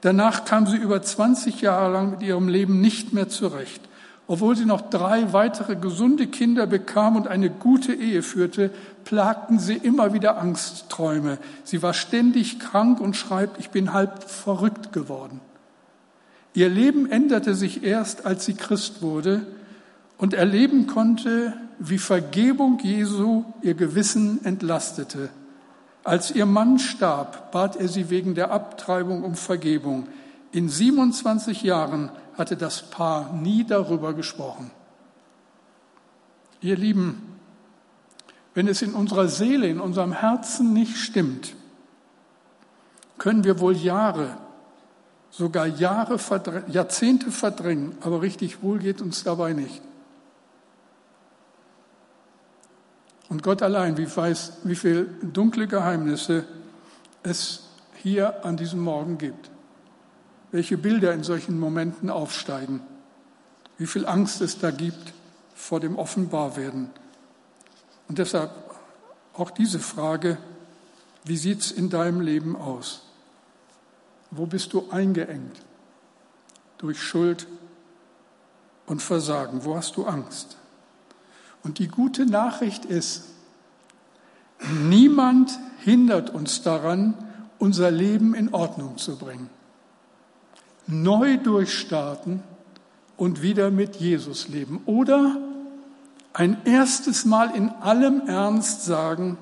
Danach 0.00 0.44
kam 0.44 0.66
sie 0.66 0.76
über 0.76 1.00
20 1.00 1.60
Jahre 1.60 1.92
lang 1.92 2.10
mit 2.10 2.22
ihrem 2.22 2.48
Leben 2.48 2.80
nicht 2.80 3.12
mehr 3.12 3.28
zurecht. 3.28 3.80
Obwohl 4.26 4.56
sie 4.56 4.64
noch 4.64 4.80
drei 4.80 5.32
weitere 5.32 5.76
gesunde 5.76 6.26
Kinder 6.26 6.66
bekam 6.66 7.14
und 7.14 7.28
eine 7.28 7.48
gute 7.48 7.92
Ehe 7.94 8.24
führte, 8.24 8.72
plagten 9.04 9.60
sie 9.60 9.76
immer 9.76 10.12
wieder 10.12 10.38
Angstträume. 10.38 11.38
Sie 11.62 11.84
war 11.84 11.94
ständig 11.94 12.58
krank 12.58 13.00
und 13.00 13.14
schreibt, 13.14 13.60
ich 13.60 13.70
bin 13.70 13.92
halb 13.92 14.24
verrückt 14.24 14.92
geworden. 14.92 15.40
Ihr 16.52 16.68
Leben 16.68 17.08
änderte 17.08 17.54
sich 17.54 17.84
erst, 17.84 18.26
als 18.26 18.44
sie 18.44 18.54
Christ 18.54 19.02
wurde 19.02 19.46
und 20.18 20.34
erleben 20.34 20.86
konnte, 20.86 21.54
wie 21.78 21.98
Vergebung 21.98 22.78
Jesu 22.80 23.44
ihr 23.62 23.74
Gewissen 23.74 24.44
entlastete. 24.44 25.30
Als 26.04 26.32
ihr 26.32 26.46
Mann 26.46 26.78
starb, 26.78 27.52
bat 27.52 27.76
er 27.76 27.88
sie 27.88 28.10
wegen 28.10 28.34
der 28.34 28.50
Abtreibung 28.50 29.22
um 29.22 29.36
Vergebung. 29.36 30.08
In 30.50 30.68
27 30.68 31.62
Jahren 31.62 32.10
hatte 32.36 32.56
das 32.56 32.82
Paar 32.90 33.32
nie 33.32 33.64
darüber 33.64 34.14
gesprochen. 34.14 34.70
Ihr 36.60 36.76
Lieben, 36.76 37.22
wenn 38.54 38.66
es 38.66 38.82
in 38.82 38.94
unserer 38.94 39.28
Seele, 39.28 39.68
in 39.68 39.80
unserem 39.80 40.12
Herzen 40.12 40.72
nicht 40.72 40.96
stimmt, 40.96 41.54
können 43.18 43.44
wir 43.44 43.60
wohl 43.60 43.76
Jahre, 43.76 44.38
sogar 45.30 45.66
Jahre, 45.66 46.18
Jahrzehnte 46.68 47.30
verdrängen, 47.30 47.96
aber 48.00 48.22
richtig 48.22 48.62
wohl 48.62 48.78
geht 48.78 49.00
uns 49.00 49.22
dabei 49.22 49.52
nicht. 49.52 49.82
Und 53.28 53.42
Gott 53.42 53.62
allein, 53.62 53.96
wie 53.98 54.16
weiß, 54.16 54.58
wie 54.64 54.76
viele 54.76 55.04
dunkle 55.04 55.66
Geheimnisse 55.66 56.44
es 57.22 57.64
hier 57.96 58.44
an 58.44 58.56
diesem 58.56 58.80
Morgen 58.80 59.18
gibt. 59.18 59.50
Welche 60.50 60.78
Bilder 60.78 61.12
in 61.12 61.22
solchen 61.22 61.60
Momenten 61.60 62.08
aufsteigen. 62.08 62.80
Wie 63.76 63.86
viel 63.86 64.06
Angst 64.06 64.40
es 64.40 64.58
da 64.58 64.70
gibt 64.70 65.12
vor 65.54 65.80
dem 65.80 65.96
Offenbarwerden. 65.96 66.90
Und 68.08 68.18
deshalb 68.18 68.50
auch 69.34 69.50
diese 69.50 69.78
Frage, 69.78 70.38
wie 71.24 71.36
sieht's 71.36 71.70
in 71.70 71.90
deinem 71.90 72.20
Leben 72.20 72.56
aus? 72.56 73.02
Wo 74.30 74.46
bist 74.46 74.72
du 74.72 74.90
eingeengt? 74.90 75.60
Durch 76.78 77.02
Schuld 77.02 77.46
und 78.86 79.02
Versagen. 79.02 79.64
Wo 79.64 79.76
hast 79.76 79.96
du 79.96 80.06
Angst? 80.06 80.56
Und 81.62 81.78
die 81.78 81.88
gute 81.88 82.26
Nachricht 82.26 82.84
ist, 82.84 83.24
niemand 84.88 85.58
hindert 85.78 86.30
uns 86.30 86.62
daran, 86.62 87.14
unser 87.58 87.90
Leben 87.90 88.34
in 88.34 88.54
Ordnung 88.54 88.98
zu 88.98 89.16
bringen. 89.16 89.50
Neu 90.86 91.36
durchstarten 91.36 92.42
und 93.16 93.42
wieder 93.42 93.70
mit 93.70 93.96
Jesus 93.96 94.48
leben. 94.48 94.80
Oder 94.86 95.36
ein 96.32 96.56
erstes 96.64 97.24
Mal 97.24 97.54
in 97.54 97.68
allem 97.68 98.26
Ernst 98.26 98.84
sagen, 98.84 99.36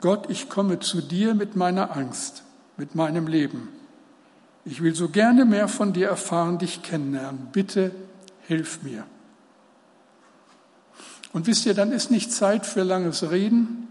Gott, 0.00 0.28
ich 0.28 0.48
komme 0.48 0.78
zu 0.78 1.00
dir 1.00 1.34
mit 1.34 1.56
meiner 1.56 1.96
Angst, 1.96 2.44
mit 2.76 2.94
meinem 2.94 3.26
Leben. 3.26 3.70
Ich 4.64 4.82
will 4.82 4.94
so 4.94 5.08
gerne 5.08 5.44
mehr 5.44 5.68
von 5.68 5.92
dir 5.92 6.08
erfahren, 6.08 6.58
dich 6.58 6.82
kennenlernen. 6.82 7.48
Bitte 7.52 7.92
hilf 8.46 8.82
mir. 8.82 9.04
Und 11.36 11.46
wisst 11.46 11.66
ihr, 11.66 11.74
dann 11.74 11.92
ist 11.92 12.10
nicht 12.10 12.32
Zeit 12.32 12.64
für 12.64 12.82
langes 12.82 13.30
Reden, 13.30 13.88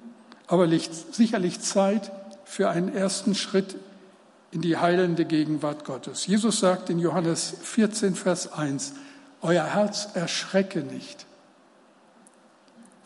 aber 0.47 0.67
sicherlich 1.11 1.59
Zeit 1.61 2.11
für 2.43 2.71
einen 2.71 2.91
ersten 2.91 3.35
Schritt 3.35 3.75
in 4.49 4.61
die 4.61 4.77
heilende 4.77 5.25
Gegenwart 5.25 5.85
Gottes. 5.85 6.25
Jesus 6.25 6.59
sagt 6.59 6.89
in 6.89 6.97
Johannes 6.97 7.53
14, 7.61 8.15
Vers 8.15 8.51
1, 8.51 8.93
Euer 9.43 9.63
Herz 9.63 10.07
erschrecke 10.15 10.79
nicht. 10.79 11.27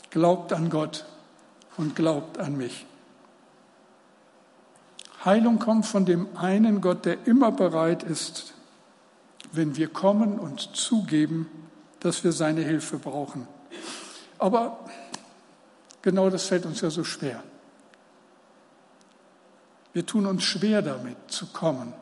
Glaubt 0.09 0.53
an 0.53 0.69
Gott 0.69 1.03
und 1.75 1.97
glaubt 1.97 2.37
an 2.37 2.55
mich. 2.55 2.85
Heilung 5.25 5.59
kommt 5.59 5.85
von 5.85 6.05
dem 6.05 6.37
einen 6.37 6.79
Gott, 6.79 7.03
der 7.03 7.27
immer 7.27 7.51
bereit 7.51 8.03
ist, 8.03 8.53
wenn 9.51 9.75
wir 9.75 9.89
kommen 9.89 10.39
und 10.39 10.61
zugeben, 10.77 11.51
dass 11.99 12.23
wir 12.23 12.31
seine 12.31 12.61
Hilfe 12.61 12.99
brauchen. 12.99 13.45
Aber 14.39 14.79
genau 16.01 16.29
das 16.29 16.45
fällt 16.45 16.65
uns 16.65 16.81
ja 16.81 16.89
so 16.89 17.03
schwer. 17.03 17.43
Wir 19.93 20.05
tun 20.05 20.25
uns 20.25 20.43
schwer 20.43 20.81
damit 20.81 21.17
zu 21.27 21.47
kommen. 21.47 21.93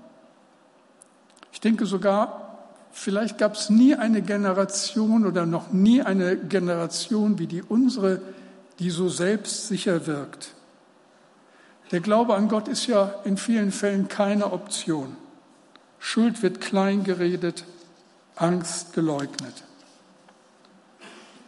Ich 1.51 1.61
denke 1.61 1.85
sogar, 1.85 2.59
vielleicht 2.91 3.37
gab 3.37 3.53
es 3.53 3.69
nie 3.69 3.95
eine 3.95 4.21
Generation 4.21 5.25
oder 5.25 5.45
noch 5.45 5.71
nie 5.71 6.01
eine 6.01 6.37
Generation 6.37 7.39
wie 7.39 7.47
die 7.47 7.63
unsere, 7.63 8.21
die 8.79 8.91
so 8.91 9.09
selbstsicher 9.09 10.05
wirkt. 10.05 10.53
Der 11.91 12.01
Glaube 12.01 12.35
an 12.35 12.49
Gott 12.49 12.67
ist 12.67 12.85
ja 12.87 13.15
in 13.23 13.37
vielen 13.37 13.71
Fällen 13.71 14.07
keine 14.07 14.51
Option. 14.51 15.15
Schuld 15.99 16.43
wird 16.43 16.61
klein 16.61 17.03
geredet, 17.03 17.63
Angst 18.35 18.93
geleugnet. 18.93 19.63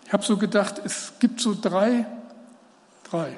Ich 0.09 0.13
habe 0.13 0.23
so 0.23 0.37
gedacht, 0.37 0.81
es 0.83 1.13
gibt 1.19 1.39
so 1.39 1.55
drei, 1.61 2.07
drei 3.11 3.37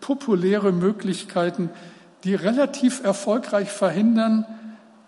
populäre 0.00 0.70
Möglichkeiten, 0.70 1.70
die 2.22 2.36
relativ 2.36 3.02
erfolgreich 3.02 3.72
verhindern, 3.72 4.46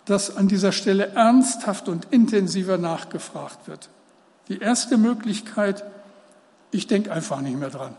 dass 0.05 0.37
an 0.37 0.49
dieser 0.49 0.73
Stelle 0.73 1.11
ernsthaft 1.11 1.89
und 1.89 2.09
intensiver 2.11 2.77
nachgefragt 2.77 3.69
wird. 3.69 3.89
Die 4.49 4.59
erste 4.59 4.99
Möglichkeit, 4.99 5.85
ich 6.73 6.89
denke 6.89 7.13
einfach 7.13 7.41
nicht 7.41 7.57
mehr 7.57 7.71
dran. 7.71 7.95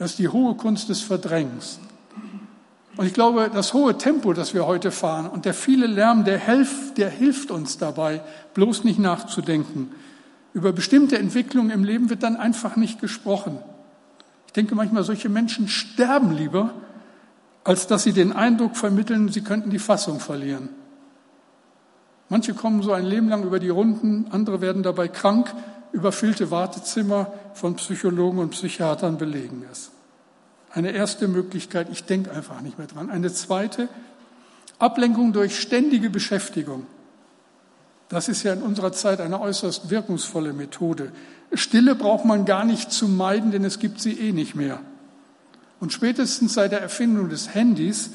Das 0.00 0.10
ist 0.10 0.18
die 0.18 0.30
hohe 0.30 0.56
Kunst 0.56 0.88
des 0.88 1.02
Verdrängens. 1.02 1.78
Und 2.96 3.06
ich 3.06 3.14
glaube, 3.14 3.48
das 3.54 3.74
hohe 3.74 3.96
Tempo, 3.96 4.32
das 4.32 4.54
wir 4.54 4.66
heute 4.66 4.90
fahren 4.90 5.28
und 5.28 5.44
der 5.44 5.54
viele 5.54 5.86
Lärm, 5.86 6.24
der, 6.24 6.40
hilft, 6.40 6.98
der 6.98 7.10
hilft 7.10 7.52
uns 7.52 7.78
dabei, 7.78 8.22
bloß 8.54 8.82
nicht 8.82 8.98
nachzudenken. 8.98 9.92
Über 10.54 10.72
bestimmte 10.72 11.18
Entwicklungen 11.18 11.70
im 11.70 11.84
Leben 11.84 12.10
wird 12.10 12.22
dann 12.22 12.36
einfach 12.36 12.76
nicht 12.76 13.00
gesprochen. 13.00 13.58
Ich 14.46 14.52
denke 14.52 14.74
manchmal, 14.74 15.04
solche 15.04 15.28
Menschen 15.28 15.68
sterben 15.68 16.32
lieber, 16.32 16.72
als 17.64 17.86
dass 17.86 18.02
sie 18.02 18.12
den 18.12 18.32
Eindruck 18.32 18.76
vermitteln, 18.76 19.28
sie 19.28 19.42
könnten 19.42 19.70
die 19.70 19.78
Fassung 19.78 20.20
verlieren. 20.20 20.70
Manche 22.30 22.54
kommen 22.54 22.82
so 22.82 22.92
ein 22.92 23.04
Leben 23.04 23.28
lang 23.28 23.42
über 23.44 23.58
die 23.58 23.68
Runden, 23.68 24.26
andere 24.30 24.60
werden 24.60 24.82
dabei 24.82 25.08
krank, 25.08 25.54
überfüllte 25.92 26.50
Wartezimmer 26.50 27.32
von 27.54 27.76
Psychologen 27.76 28.38
und 28.38 28.50
Psychiatern 28.50 29.18
belegen 29.18 29.64
es. 29.70 29.90
Eine 30.70 30.92
erste 30.92 31.28
Möglichkeit, 31.28 31.88
ich 31.90 32.04
denke 32.04 32.30
einfach 32.30 32.60
nicht 32.60 32.78
mehr 32.78 32.86
dran. 32.86 33.10
Eine 33.10 33.32
zweite, 33.32 33.88
Ablenkung 34.78 35.32
durch 35.32 35.58
ständige 35.58 36.10
Beschäftigung. 36.10 36.86
Das 38.08 38.28
ist 38.28 38.42
ja 38.42 38.54
in 38.54 38.62
unserer 38.62 38.92
Zeit 38.92 39.20
eine 39.20 39.40
äußerst 39.40 39.90
wirkungsvolle 39.90 40.52
Methode. 40.52 41.12
Stille 41.52 41.94
braucht 41.94 42.24
man 42.24 42.44
gar 42.44 42.64
nicht 42.64 42.90
zu 42.90 43.06
meiden, 43.06 43.50
denn 43.50 43.64
es 43.64 43.78
gibt 43.78 44.00
sie 44.00 44.18
eh 44.18 44.32
nicht 44.32 44.54
mehr. 44.54 44.80
Und 45.80 45.92
spätestens 45.92 46.54
seit 46.54 46.72
der 46.72 46.80
Erfindung 46.80 47.28
des 47.28 47.54
Handys 47.54 48.10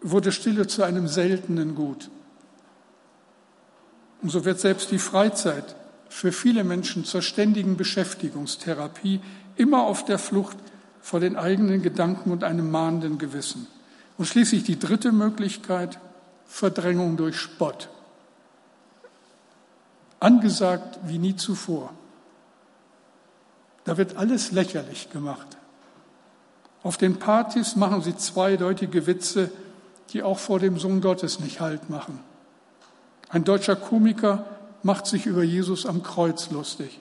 wurde 0.00 0.32
Stille 0.32 0.66
zu 0.66 0.82
einem 0.82 1.08
seltenen 1.08 1.74
Gut. 1.74 2.08
Und 4.22 4.30
so 4.30 4.44
wird 4.44 4.60
selbst 4.60 4.90
die 4.90 4.98
Freizeit 4.98 5.74
für 6.08 6.30
viele 6.30 6.62
Menschen 6.64 7.04
zur 7.04 7.20
ständigen 7.20 7.76
Beschäftigungstherapie, 7.76 9.20
immer 9.56 9.82
auf 9.82 10.04
der 10.04 10.18
Flucht 10.18 10.56
vor 11.00 11.20
den 11.20 11.36
eigenen 11.36 11.82
Gedanken 11.82 12.30
und 12.30 12.44
einem 12.44 12.70
mahnenden 12.70 13.18
Gewissen. 13.18 13.66
Und 14.16 14.26
schließlich 14.26 14.62
die 14.62 14.78
dritte 14.78 15.10
Möglichkeit, 15.12 15.98
Verdrängung 16.46 17.16
durch 17.16 17.36
Spott 17.36 17.88
angesagt 20.20 20.98
wie 21.04 21.18
nie 21.18 21.36
zuvor. 21.36 21.92
Da 23.84 23.96
wird 23.96 24.16
alles 24.16 24.52
lächerlich 24.52 25.10
gemacht. 25.10 25.46
Auf 26.82 26.96
den 26.96 27.18
Partys 27.18 27.76
machen 27.76 28.02
sie 28.02 28.16
zweideutige 28.16 29.06
Witze, 29.06 29.50
die 30.10 30.22
auch 30.22 30.38
vor 30.38 30.58
dem 30.58 30.78
Sohn 30.78 31.00
Gottes 31.00 31.40
nicht 31.40 31.60
Halt 31.60 31.90
machen. 31.90 32.20
Ein 33.28 33.44
deutscher 33.44 33.76
Komiker 33.76 34.44
macht 34.82 35.06
sich 35.06 35.26
über 35.26 35.42
Jesus 35.42 35.86
am 35.86 36.02
Kreuz 36.02 36.50
lustig. 36.50 37.00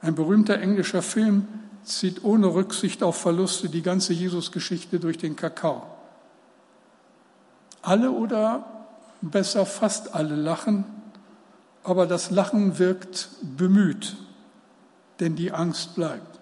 Ein 0.00 0.14
berühmter 0.14 0.58
englischer 0.58 1.02
Film 1.02 1.46
zieht 1.84 2.24
ohne 2.24 2.48
Rücksicht 2.48 3.02
auf 3.02 3.16
Verluste 3.16 3.68
die 3.68 3.82
ganze 3.82 4.12
Jesus-Geschichte 4.12 5.00
durch 5.00 5.18
den 5.18 5.36
Kakao. 5.36 5.86
Alle 7.82 8.10
oder 8.10 8.64
besser 9.20 9.66
fast 9.66 10.14
alle 10.14 10.34
lachen 10.34 10.84
aber 11.84 12.06
das 12.06 12.30
Lachen 12.30 12.78
wirkt 12.78 13.28
bemüht. 13.42 14.16
denn 15.20 15.36
die 15.36 15.52
Angst 15.52 15.94
bleibt. 15.94 16.40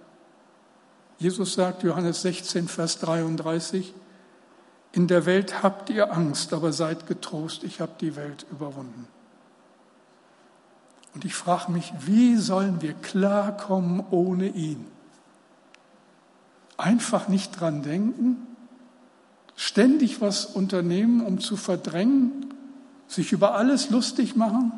Jesus 1.18 1.53
sagt, 1.53 1.83
Johannes 1.83 2.22
16, 2.22 2.66
Vers 2.66 2.98
33, 3.00 3.92
in 4.92 5.07
der 5.07 5.26
Welt 5.26 5.62
habt 5.62 5.90
ihr 5.90 6.12
Angst, 6.12 6.55
aber 6.55 6.72
seid 6.72 7.07
getrost, 7.07 7.62
ich 7.62 7.83
habe 7.83 7.92
die 8.00 8.16
Welt 8.16 8.46
überwunden. 8.50 9.07
Und 11.14 11.26
ich 11.26 11.35
frage 11.35 11.70
mich, 11.72 11.92
wie 12.00 12.37
sollen 12.37 12.81
wir 12.81 12.94
klarkommen 12.94 14.03
ohne 14.11 14.48
ihn? 14.48 14.87
Einfach 16.79 17.29
nicht 17.29 17.61
dran 17.61 17.83
denken, 17.83 18.46
ständig 19.57 20.22
was 20.22 20.46
unternehmen, 20.46 21.20
um 21.20 21.38
zu 21.38 21.59
verdrängen, 21.59 22.55
sich 23.09 23.33
über 23.33 23.55
alles 23.55 23.90
lustig 23.90 24.37
machen? 24.37 24.72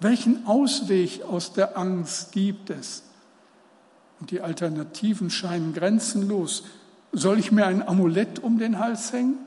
Welchen 0.00 0.46
Ausweg 0.46 1.22
aus 1.24 1.52
der 1.52 1.76
Angst 1.76 2.32
gibt 2.32 2.70
es? 2.70 3.02
Und 4.20 4.30
die 4.30 4.40
Alternativen 4.40 5.30
scheinen 5.30 5.74
grenzenlos. 5.74 6.64
Soll 7.12 7.38
ich 7.38 7.52
mir 7.52 7.66
ein 7.66 7.86
Amulett 7.86 8.38
um 8.38 8.58
den 8.58 8.78
Hals 8.78 9.12
hängen? 9.12 9.38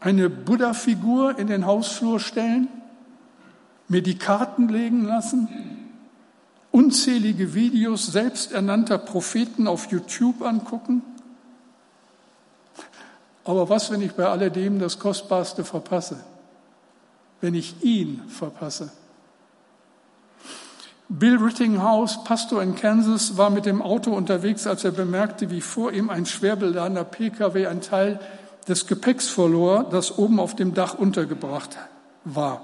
Eine 0.00 0.30
Buddha-Figur 0.30 1.38
in 1.38 1.48
den 1.48 1.66
Hausflur 1.66 2.20
stellen? 2.20 2.68
Mir 3.88 4.02
die 4.02 4.18
Karten 4.18 4.68
legen 4.68 5.04
lassen? 5.04 5.48
Unzählige 6.70 7.54
Videos 7.54 8.06
selbsternannter 8.06 8.98
Propheten 8.98 9.66
auf 9.66 9.90
YouTube 9.90 10.42
angucken? 10.42 11.02
Aber 13.44 13.68
was, 13.68 13.90
wenn 13.90 14.02
ich 14.02 14.12
bei 14.12 14.26
alledem 14.26 14.78
das 14.78 14.98
Kostbarste 14.98 15.64
verpasse? 15.64 16.22
Wenn 17.40 17.54
ich 17.54 17.82
ihn 17.82 18.22
verpasse? 18.28 18.92
Bill 21.10 21.38
Rittinghouse, 21.38 22.22
Pastor 22.24 22.62
in 22.62 22.74
Kansas, 22.74 23.38
war 23.38 23.48
mit 23.48 23.64
dem 23.64 23.80
Auto 23.80 24.12
unterwegs, 24.12 24.66
als 24.66 24.84
er 24.84 24.90
bemerkte, 24.90 25.50
wie 25.50 25.62
vor 25.62 25.90
ihm 25.92 26.10
ein 26.10 26.26
schwer 26.26 26.54
beladener 26.54 27.04
Pkw 27.04 27.66
ein 27.66 27.80
Teil 27.80 28.20
des 28.68 28.86
Gepäcks 28.86 29.26
verlor, 29.26 29.84
das 29.90 30.18
oben 30.18 30.38
auf 30.38 30.54
dem 30.54 30.74
Dach 30.74 30.92
untergebracht 30.92 31.78
war. 32.24 32.60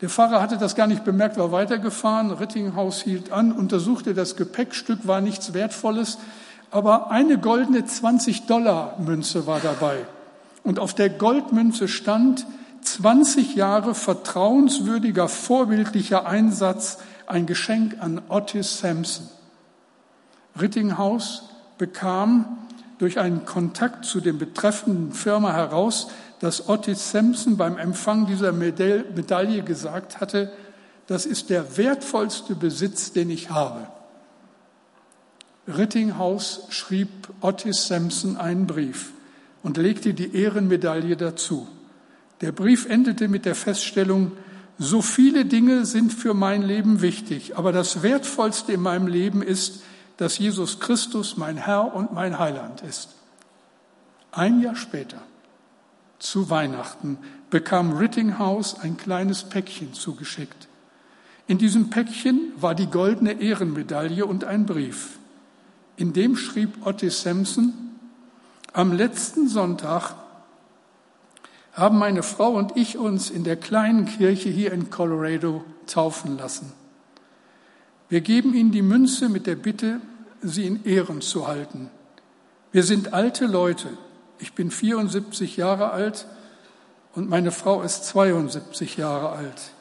Der 0.00 0.08
Fahrer 0.08 0.40
hatte 0.40 0.56
das 0.56 0.74
gar 0.74 0.86
nicht 0.86 1.04
bemerkt, 1.04 1.36
war 1.36 1.52
weitergefahren. 1.52 2.30
Rittinghouse 2.30 3.02
hielt 3.02 3.30
an, 3.30 3.52
untersuchte 3.52 4.14
das 4.14 4.36
Gepäckstück, 4.36 5.06
war 5.06 5.20
nichts 5.20 5.52
Wertvolles, 5.52 6.16
aber 6.70 7.10
eine 7.10 7.36
goldene 7.36 7.80
20-Dollar-Münze 7.80 9.46
war 9.46 9.60
dabei. 9.60 10.06
Und 10.64 10.78
auf 10.78 10.94
der 10.94 11.10
Goldmünze 11.10 11.86
stand 11.86 12.46
20 12.80 13.54
Jahre 13.56 13.94
vertrauenswürdiger, 13.94 15.28
vorbildlicher 15.28 16.26
Einsatz 16.26 16.98
ein 17.26 17.46
Geschenk 17.46 17.96
an 18.00 18.20
Otis 18.28 18.78
Sampson. 18.78 19.28
Rittinghaus 20.60 21.48
bekam 21.78 22.58
durch 22.98 23.18
einen 23.18 23.44
Kontakt 23.44 24.04
zu 24.04 24.20
dem 24.20 24.38
betreffenden 24.38 25.12
Firma 25.12 25.52
heraus, 25.52 26.08
dass 26.40 26.68
Otis 26.68 27.10
Sampson 27.10 27.56
beim 27.56 27.78
Empfang 27.78 28.26
dieser 28.26 28.52
Medaille 28.52 29.62
gesagt 29.62 30.20
hatte, 30.20 30.52
das 31.06 31.26
ist 31.26 31.50
der 31.50 31.76
wertvollste 31.76 32.54
Besitz, 32.54 33.12
den 33.12 33.30
ich 33.30 33.50
habe. 33.50 33.86
Rittinghaus 35.66 36.66
schrieb 36.70 37.08
Otis 37.40 37.86
Sampson 37.86 38.36
einen 38.36 38.66
Brief 38.66 39.12
und 39.62 39.76
legte 39.76 40.14
die 40.14 40.34
Ehrenmedaille 40.36 41.16
dazu. 41.16 41.68
Der 42.40 42.50
Brief 42.50 42.86
endete 42.86 43.28
mit 43.28 43.44
der 43.44 43.54
Feststellung, 43.54 44.32
so 44.82 45.00
viele 45.00 45.44
Dinge 45.44 45.86
sind 45.86 46.12
für 46.12 46.34
mein 46.34 46.62
Leben 46.62 47.02
wichtig, 47.02 47.56
aber 47.56 47.72
das 47.72 48.02
Wertvollste 48.02 48.72
in 48.72 48.80
meinem 48.80 49.06
Leben 49.06 49.40
ist, 49.40 49.82
dass 50.16 50.38
Jesus 50.38 50.80
Christus 50.80 51.36
mein 51.36 51.56
Herr 51.56 51.94
und 51.94 52.12
mein 52.12 52.38
Heiland 52.38 52.82
ist. 52.82 53.10
Ein 54.32 54.60
Jahr 54.60 54.74
später, 54.74 55.22
zu 56.18 56.50
Weihnachten, 56.50 57.18
bekam 57.50 57.92
Rittinghouse 57.92 58.80
ein 58.80 58.96
kleines 58.96 59.44
Päckchen 59.44 59.94
zugeschickt. 59.94 60.68
In 61.46 61.58
diesem 61.58 61.90
Päckchen 61.90 62.52
war 62.56 62.74
die 62.74 62.86
goldene 62.86 63.40
Ehrenmedaille 63.40 64.26
und 64.26 64.44
ein 64.44 64.66
Brief. 64.66 65.18
In 65.96 66.12
dem 66.12 66.36
schrieb 66.36 66.86
Otis 66.86 67.22
Sampson, 67.22 67.72
am 68.72 68.92
letzten 68.92 69.48
Sonntag 69.48 70.14
haben 71.72 71.98
meine 71.98 72.22
Frau 72.22 72.50
und 72.50 72.76
ich 72.76 72.98
uns 72.98 73.30
in 73.30 73.44
der 73.44 73.56
kleinen 73.56 74.06
Kirche 74.06 74.50
hier 74.50 74.72
in 74.72 74.90
Colorado 74.90 75.64
taufen 75.86 76.36
lassen. 76.36 76.72
Wir 78.08 78.20
geben 78.20 78.54
Ihnen 78.54 78.72
die 78.72 78.82
Münze 78.82 79.28
mit 79.28 79.46
der 79.46 79.56
Bitte, 79.56 80.00
sie 80.42 80.66
in 80.66 80.84
Ehren 80.84 81.20
zu 81.20 81.48
halten. 81.48 81.90
Wir 82.70 82.82
sind 82.82 83.14
alte 83.14 83.46
Leute. 83.46 83.88
Ich 84.38 84.54
bin 84.54 84.70
74 84.70 85.56
Jahre 85.56 85.92
alt 85.92 86.26
und 87.14 87.28
meine 87.28 87.52
Frau 87.52 87.82
ist 87.82 88.04
72 88.06 88.96
Jahre 88.96 89.30
alt. 89.30 89.72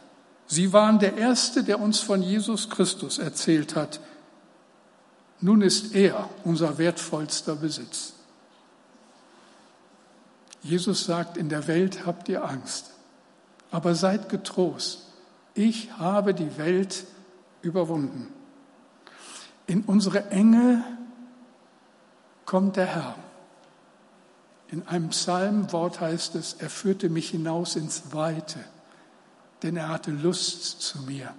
Sie 0.48 0.72
waren 0.74 1.00
der 1.00 1.18
Erste, 1.18 1.64
der 1.64 1.80
uns 1.80 2.00
von 2.00 2.22
Jesus 2.22 2.70
Christus 2.70 3.18
erzählt 3.18 3.76
hat. 3.76 4.00
Nun 5.40 5.62
ist 5.62 5.96
er 5.96 6.30
unser 6.44 6.78
wertvollster 6.78 7.56
Besitz. 7.56 8.14
Jesus 10.62 11.06
sagt, 11.06 11.38
in 11.38 11.50
der 11.50 11.68
Welt 11.68 12.06
habt 12.06 12.30
ihr 12.30 12.46
Angst, 12.46 12.92
aber 13.72 13.96
seid 13.96 14.30
getrost. 14.30 15.08
Ich 15.54 15.92
habe 15.98 16.34
die 16.34 16.58
Welt 16.58 17.06
überwunden. 17.62 18.32
In 19.68 19.84
unsere 19.84 20.30
Enge 20.30 20.84
kommt 22.46 22.76
der 22.76 22.86
Herr. 22.86 23.16
In 24.70 24.88
einem 24.88 25.10
Psalmwort 25.10 26.00
heißt 26.00 26.36
es, 26.36 26.54
er 26.54 26.70
führte 26.70 27.10
mich 27.10 27.30
hinaus 27.30 27.76
ins 27.76 28.14
Weite, 28.14 28.60
denn 29.64 29.76
er 29.76 29.90
hatte 29.90 30.12
Lust 30.12 30.82
zu 30.82 31.00
mir. 31.02 31.34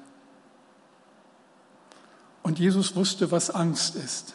Und 2.42 2.58
Jesus 2.58 2.96
wusste, 2.96 3.30
was 3.30 3.50
Angst 3.50 3.94
ist. 3.94 4.34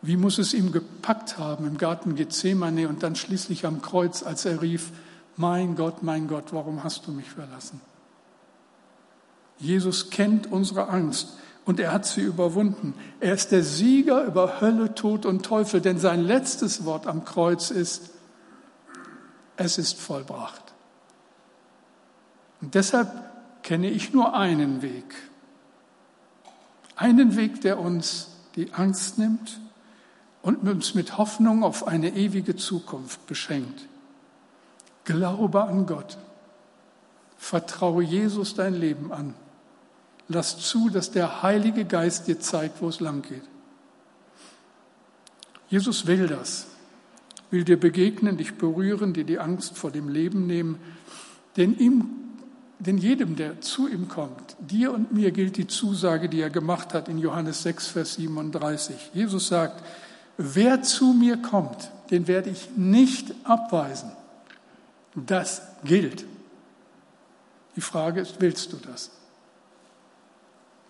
Wie 0.00 0.16
muss 0.16 0.38
es 0.38 0.54
ihm 0.54 0.70
gepackt 0.70 1.38
haben 1.38 1.66
im 1.66 1.76
Garten 1.76 2.14
Gethsemane 2.14 2.88
und 2.88 3.02
dann 3.02 3.16
schließlich 3.16 3.66
am 3.66 3.82
Kreuz, 3.82 4.22
als 4.22 4.44
er 4.44 4.62
rief, 4.62 4.92
mein 5.36 5.76
Gott, 5.76 6.02
mein 6.02 6.28
Gott, 6.28 6.52
warum 6.52 6.84
hast 6.84 7.06
du 7.06 7.12
mich 7.12 7.28
verlassen? 7.28 7.80
Jesus 9.58 10.10
kennt 10.10 10.50
unsere 10.50 10.88
Angst 10.88 11.36
und 11.64 11.80
er 11.80 11.92
hat 11.92 12.06
sie 12.06 12.20
überwunden. 12.20 12.94
Er 13.18 13.34
ist 13.34 13.50
der 13.50 13.64
Sieger 13.64 14.24
über 14.24 14.60
Hölle, 14.60 14.94
Tod 14.94 15.26
und 15.26 15.44
Teufel, 15.44 15.80
denn 15.80 15.98
sein 15.98 16.22
letztes 16.22 16.84
Wort 16.84 17.06
am 17.06 17.24
Kreuz 17.24 17.70
ist, 17.70 18.10
es 19.56 19.78
ist 19.78 19.98
vollbracht. 19.98 20.62
Und 22.60 22.74
deshalb 22.74 23.10
kenne 23.62 23.90
ich 23.90 24.12
nur 24.12 24.34
einen 24.34 24.82
Weg. 24.82 25.14
Einen 26.94 27.36
Weg, 27.36 27.60
der 27.60 27.80
uns 27.80 28.28
die 28.54 28.72
Angst 28.72 29.18
nimmt 29.18 29.60
und 30.48 30.66
uns 30.66 30.94
mit 30.94 31.18
Hoffnung 31.18 31.62
auf 31.62 31.86
eine 31.86 32.16
ewige 32.16 32.56
Zukunft 32.56 33.26
beschenkt. 33.26 33.86
Glaube 35.04 35.62
an 35.62 35.84
Gott. 35.84 36.16
Vertraue 37.36 38.02
Jesus 38.02 38.54
dein 38.54 38.72
Leben 38.72 39.12
an. 39.12 39.34
Lass 40.26 40.58
zu, 40.58 40.88
dass 40.88 41.10
der 41.10 41.42
Heilige 41.42 41.84
Geist 41.84 42.28
dir 42.28 42.40
zeigt, 42.40 42.80
wo 42.80 42.88
es 42.88 42.98
lang 43.00 43.20
geht. 43.20 43.42
Jesus 45.68 46.06
will 46.06 46.26
das, 46.26 46.68
will 47.50 47.64
dir 47.64 47.78
begegnen, 47.78 48.38
dich 48.38 48.54
berühren, 48.54 49.12
dir 49.12 49.24
die 49.24 49.38
Angst 49.38 49.76
vor 49.76 49.90
dem 49.90 50.08
Leben 50.08 50.46
nehmen. 50.46 50.80
Denn, 51.58 51.76
ihm, 51.78 52.08
denn 52.78 52.96
jedem, 52.96 53.36
der 53.36 53.60
zu 53.60 53.86
ihm 53.86 54.08
kommt, 54.08 54.56
dir 54.60 54.94
und 54.94 55.12
mir 55.12 55.30
gilt 55.30 55.58
die 55.58 55.66
Zusage, 55.66 56.30
die 56.30 56.40
er 56.40 56.48
gemacht 56.48 56.94
hat 56.94 57.10
in 57.10 57.18
Johannes 57.18 57.64
6, 57.64 57.88
Vers 57.88 58.14
37. 58.14 59.10
Jesus 59.12 59.48
sagt, 59.48 59.84
Wer 60.38 60.82
zu 60.82 61.12
mir 61.12 61.36
kommt, 61.36 61.90
den 62.10 62.28
werde 62.28 62.48
ich 62.48 62.70
nicht 62.76 63.34
abweisen. 63.44 64.12
Das 65.14 65.62
gilt. 65.84 66.24
Die 67.74 67.80
Frage 67.80 68.20
ist, 68.20 68.40
willst 68.40 68.72
du 68.72 68.76
das? 68.76 69.10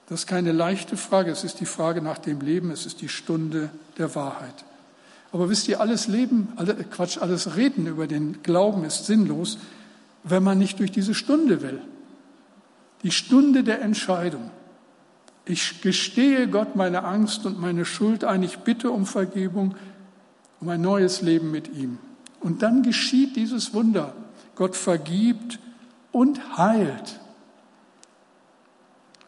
Das 0.07 0.21
ist 0.21 0.27
keine 0.27 0.53
leichte 0.53 0.97
Frage, 0.97 1.31
es 1.31 1.45
ist 1.45 1.61
die 1.61 1.67
Frage 1.67 2.03
nach 2.03 2.19
dem 2.19 2.41
Leben, 2.41 2.71
es 2.71 2.87
ist 2.87 3.01
die 3.01 3.09
Stunde 3.09 3.71
der 3.97 4.15
Wahrheit. 4.15 4.65
Aber 5.33 5.51
wisst 5.51 5.69
ihr, 5.69 5.81
alles 5.81 6.09
Leben, 6.09 6.53
alle, 6.57 6.75
Quatsch, 6.75 7.19
alles 7.19 7.57
Reden 7.57 7.87
über 7.87 8.07
den 8.07 8.43
Glauben 8.43 8.85
ist 8.85 9.07
sinnlos, 9.07 9.59
wenn 10.25 10.43
man 10.43 10.59
nicht 10.59 10.79
durch 10.79 10.91
diese 10.91 11.15
Stunde 11.15 11.63
will. 11.63 11.81
Die 13.03 13.11
Stunde 13.11 13.65
der 13.65 13.81
Entscheidung. 13.81 14.51
Ich 15.49 15.81
gestehe 15.81 16.47
Gott 16.47 16.77
meine 16.77 17.05
Angst 17.05 17.47
und 17.47 17.59
meine 17.59 17.87
Schuld 17.87 18.23
ein. 18.23 18.43
Ich 18.43 18.59
bitte 18.59 18.91
um 18.91 19.07
Vergebung, 19.07 19.75
um 20.61 20.69
ein 20.69 20.83
neues 20.83 21.23
Leben 21.23 21.51
mit 21.51 21.75
ihm. 21.75 21.99
Und 22.41 22.61
dann 22.61 22.83
geschieht 22.83 23.35
dieses 23.35 23.73
Wunder. 23.73 24.13
Gott 24.57 24.77
vergibt 24.77 25.59
und 26.13 26.59
heilt. 26.59 27.19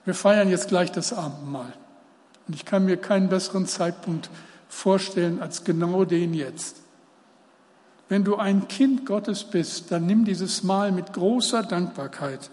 Wir 0.04 0.12
feiern 0.12 0.50
jetzt 0.50 0.68
gleich 0.68 0.92
das 0.92 1.14
Abendmahl. 1.14 1.72
Und 2.46 2.54
ich 2.54 2.66
kann 2.66 2.84
mir 2.84 2.98
keinen 2.98 3.30
besseren 3.30 3.66
Zeitpunkt 3.66 4.28
vorstellen 4.68 5.40
als 5.40 5.64
genau 5.64 6.04
den 6.04 6.34
jetzt. 6.34 6.82
Wenn 8.10 8.24
du 8.24 8.36
ein 8.36 8.68
Kind 8.68 9.06
Gottes 9.06 9.44
bist, 9.44 9.90
dann 9.90 10.04
nimm 10.04 10.26
dieses 10.26 10.64
Mahl 10.64 10.92
mit 10.92 11.14
großer 11.14 11.62
Dankbarkeit. 11.62 12.50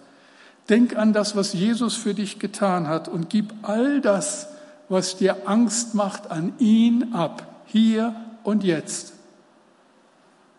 Denk 0.69 0.97
an 0.97 1.13
das, 1.13 1.36
was 1.36 1.53
Jesus 1.53 1.95
für 1.95 2.13
dich 2.13 2.39
getan 2.39 2.88
hat 2.88 3.08
und 3.08 3.30
gib 3.30 3.53
all 3.62 4.01
das, 4.01 4.49
was 4.89 5.17
dir 5.17 5.47
Angst 5.47 5.95
macht, 5.95 6.32
an 6.32 6.53
ihn 6.60 7.13
ab, 7.13 7.47
hier 7.65 8.15
und 8.43 8.63
jetzt. 8.63 9.13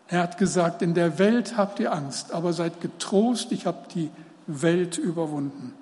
Er 0.07 0.23
hat 0.23 0.37
gesagt, 0.37 0.81
in 0.81 0.95
der 0.95 1.19
Welt 1.19 1.57
habt 1.57 1.79
ihr 1.79 1.93
Angst, 1.93 2.33
aber 2.33 2.53
seid 2.53 2.81
getrost, 2.81 3.51
ich 3.51 3.67
habe 3.67 3.87
die 3.93 4.09
Welt 4.47 4.97
überwunden. 4.97 5.73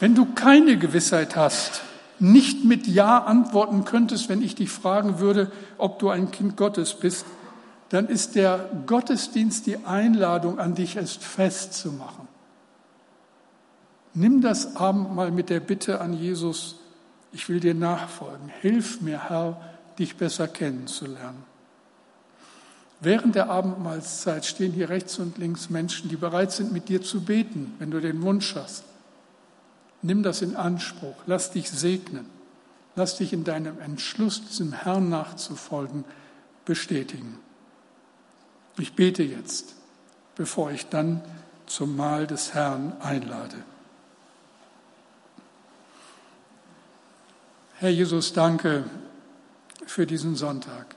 Wenn 0.00 0.14
du 0.14 0.26
keine 0.34 0.78
Gewissheit 0.78 1.36
hast, 1.36 1.82
nicht 2.18 2.64
mit 2.64 2.86
Ja 2.86 3.18
antworten 3.18 3.84
könntest, 3.84 4.28
wenn 4.28 4.42
ich 4.42 4.54
dich 4.54 4.70
fragen 4.70 5.18
würde, 5.18 5.50
ob 5.76 5.98
du 5.98 6.08
ein 6.08 6.30
Kind 6.30 6.56
Gottes 6.56 6.94
bist, 6.94 7.26
dann 7.90 8.06
ist 8.06 8.34
der 8.34 8.68
Gottesdienst 8.86 9.66
die 9.66 9.84
Einladung 9.84 10.58
an 10.58 10.74
dich, 10.74 10.96
es 10.96 11.12
festzumachen. 11.12 12.27
Nimm 14.14 14.40
das 14.40 14.76
Abendmahl 14.76 15.30
mit 15.30 15.50
der 15.50 15.60
Bitte 15.60 16.00
an 16.00 16.12
Jesus, 16.12 16.76
ich 17.32 17.48
will 17.48 17.60
dir 17.60 17.74
nachfolgen. 17.74 18.48
Hilf 18.60 19.00
mir, 19.00 19.28
Herr, 19.28 19.60
dich 19.98 20.16
besser 20.16 20.48
kennenzulernen. 20.48 21.44
Während 23.00 23.36
der 23.36 23.48
Abendmahlszeit 23.48 24.44
stehen 24.44 24.72
hier 24.72 24.88
rechts 24.88 25.18
und 25.18 25.38
links 25.38 25.70
Menschen, 25.70 26.08
die 26.08 26.16
bereit 26.16 26.50
sind, 26.50 26.72
mit 26.72 26.88
dir 26.88 27.00
zu 27.00 27.20
beten, 27.20 27.74
wenn 27.78 27.90
du 27.90 28.00
den 28.00 28.22
Wunsch 28.22 28.56
hast. 28.56 28.84
Nimm 30.02 30.22
das 30.22 30.42
in 30.42 30.56
Anspruch, 30.56 31.14
lass 31.26 31.50
dich 31.52 31.70
segnen, 31.70 32.26
lass 32.96 33.16
dich 33.16 33.32
in 33.32 33.44
deinem 33.44 33.80
Entschluss, 33.80 34.44
diesem 34.44 34.72
Herrn 34.72 35.08
nachzufolgen, 35.08 36.04
bestätigen. 36.64 37.38
Ich 38.78 38.94
bete 38.94 39.22
jetzt, 39.22 39.74
bevor 40.34 40.70
ich 40.70 40.88
dann 40.88 41.22
zum 41.66 41.96
Mahl 41.96 42.26
des 42.26 42.54
Herrn 42.54 42.96
einlade. 43.00 43.56
Herr 47.80 47.90
Jesus, 47.90 48.32
danke 48.32 48.82
für 49.86 50.04
diesen 50.04 50.34
Sonntag. 50.34 50.96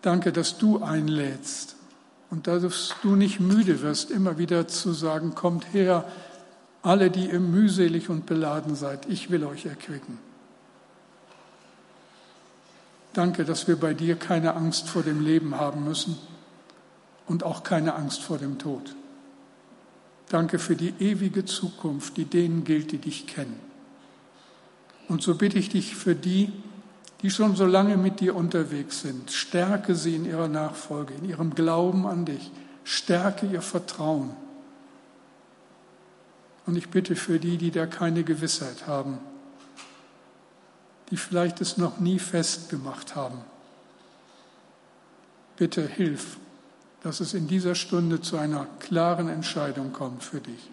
Danke, 0.00 0.32
dass 0.32 0.58
du 0.58 0.80
einlädst 0.80 1.74
und 2.30 2.46
dass 2.46 2.94
du 3.02 3.16
nicht 3.16 3.40
müde 3.40 3.82
wirst, 3.82 4.12
immer 4.12 4.38
wieder 4.38 4.68
zu 4.68 4.92
sagen, 4.92 5.34
kommt 5.34 5.72
her, 5.74 6.08
alle, 6.82 7.10
die 7.10 7.30
ihr 7.30 7.40
mühselig 7.40 8.10
und 8.10 8.26
beladen 8.26 8.76
seid, 8.76 9.06
ich 9.06 9.30
will 9.30 9.42
euch 9.42 9.66
erquicken. 9.66 10.18
Danke, 13.12 13.44
dass 13.44 13.66
wir 13.66 13.74
bei 13.74 13.92
dir 13.92 14.14
keine 14.14 14.54
Angst 14.54 14.88
vor 14.88 15.02
dem 15.02 15.20
Leben 15.20 15.56
haben 15.56 15.82
müssen 15.82 16.16
und 17.26 17.42
auch 17.42 17.64
keine 17.64 17.94
Angst 17.94 18.22
vor 18.22 18.38
dem 18.38 18.58
Tod. 18.58 18.94
Danke 20.34 20.58
für 20.58 20.74
die 20.74 20.92
ewige 20.98 21.44
Zukunft, 21.44 22.16
die 22.16 22.24
denen 22.24 22.64
gilt, 22.64 22.90
die 22.90 22.98
dich 22.98 23.28
kennen. 23.28 23.56
Und 25.06 25.22
so 25.22 25.36
bitte 25.36 25.60
ich 25.60 25.68
dich 25.68 25.94
für 25.94 26.16
die, 26.16 26.52
die 27.22 27.30
schon 27.30 27.54
so 27.54 27.64
lange 27.64 27.96
mit 27.96 28.18
dir 28.18 28.34
unterwegs 28.34 29.02
sind, 29.02 29.30
stärke 29.30 29.94
sie 29.94 30.16
in 30.16 30.24
ihrer 30.24 30.48
Nachfolge, 30.48 31.14
in 31.14 31.28
ihrem 31.28 31.54
Glauben 31.54 32.04
an 32.04 32.24
dich, 32.24 32.50
stärke 32.82 33.46
ihr 33.46 33.62
Vertrauen. 33.62 34.34
Und 36.66 36.74
ich 36.74 36.88
bitte 36.88 37.14
für 37.14 37.38
die, 37.38 37.56
die 37.56 37.70
da 37.70 37.86
keine 37.86 38.24
Gewissheit 38.24 38.88
haben, 38.88 39.20
die 41.12 41.16
vielleicht 41.16 41.60
es 41.60 41.76
noch 41.76 42.00
nie 42.00 42.18
festgemacht 42.18 43.14
haben. 43.14 43.38
Bitte 45.56 45.86
hilf, 45.86 46.38
dass 47.04 47.20
es 47.20 47.34
in 47.34 47.46
dieser 47.46 47.74
Stunde 47.74 48.22
zu 48.22 48.38
einer 48.38 48.66
klaren 48.80 49.28
Entscheidung 49.28 49.92
kommt 49.92 50.24
für 50.24 50.40
dich. 50.40 50.70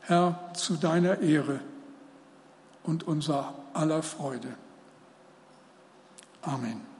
Herr, 0.00 0.50
zu 0.54 0.74
deiner 0.74 1.20
Ehre 1.20 1.60
und 2.82 3.06
unser 3.06 3.54
aller 3.72 4.02
Freude. 4.02 4.48
Amen. 6.42 6.95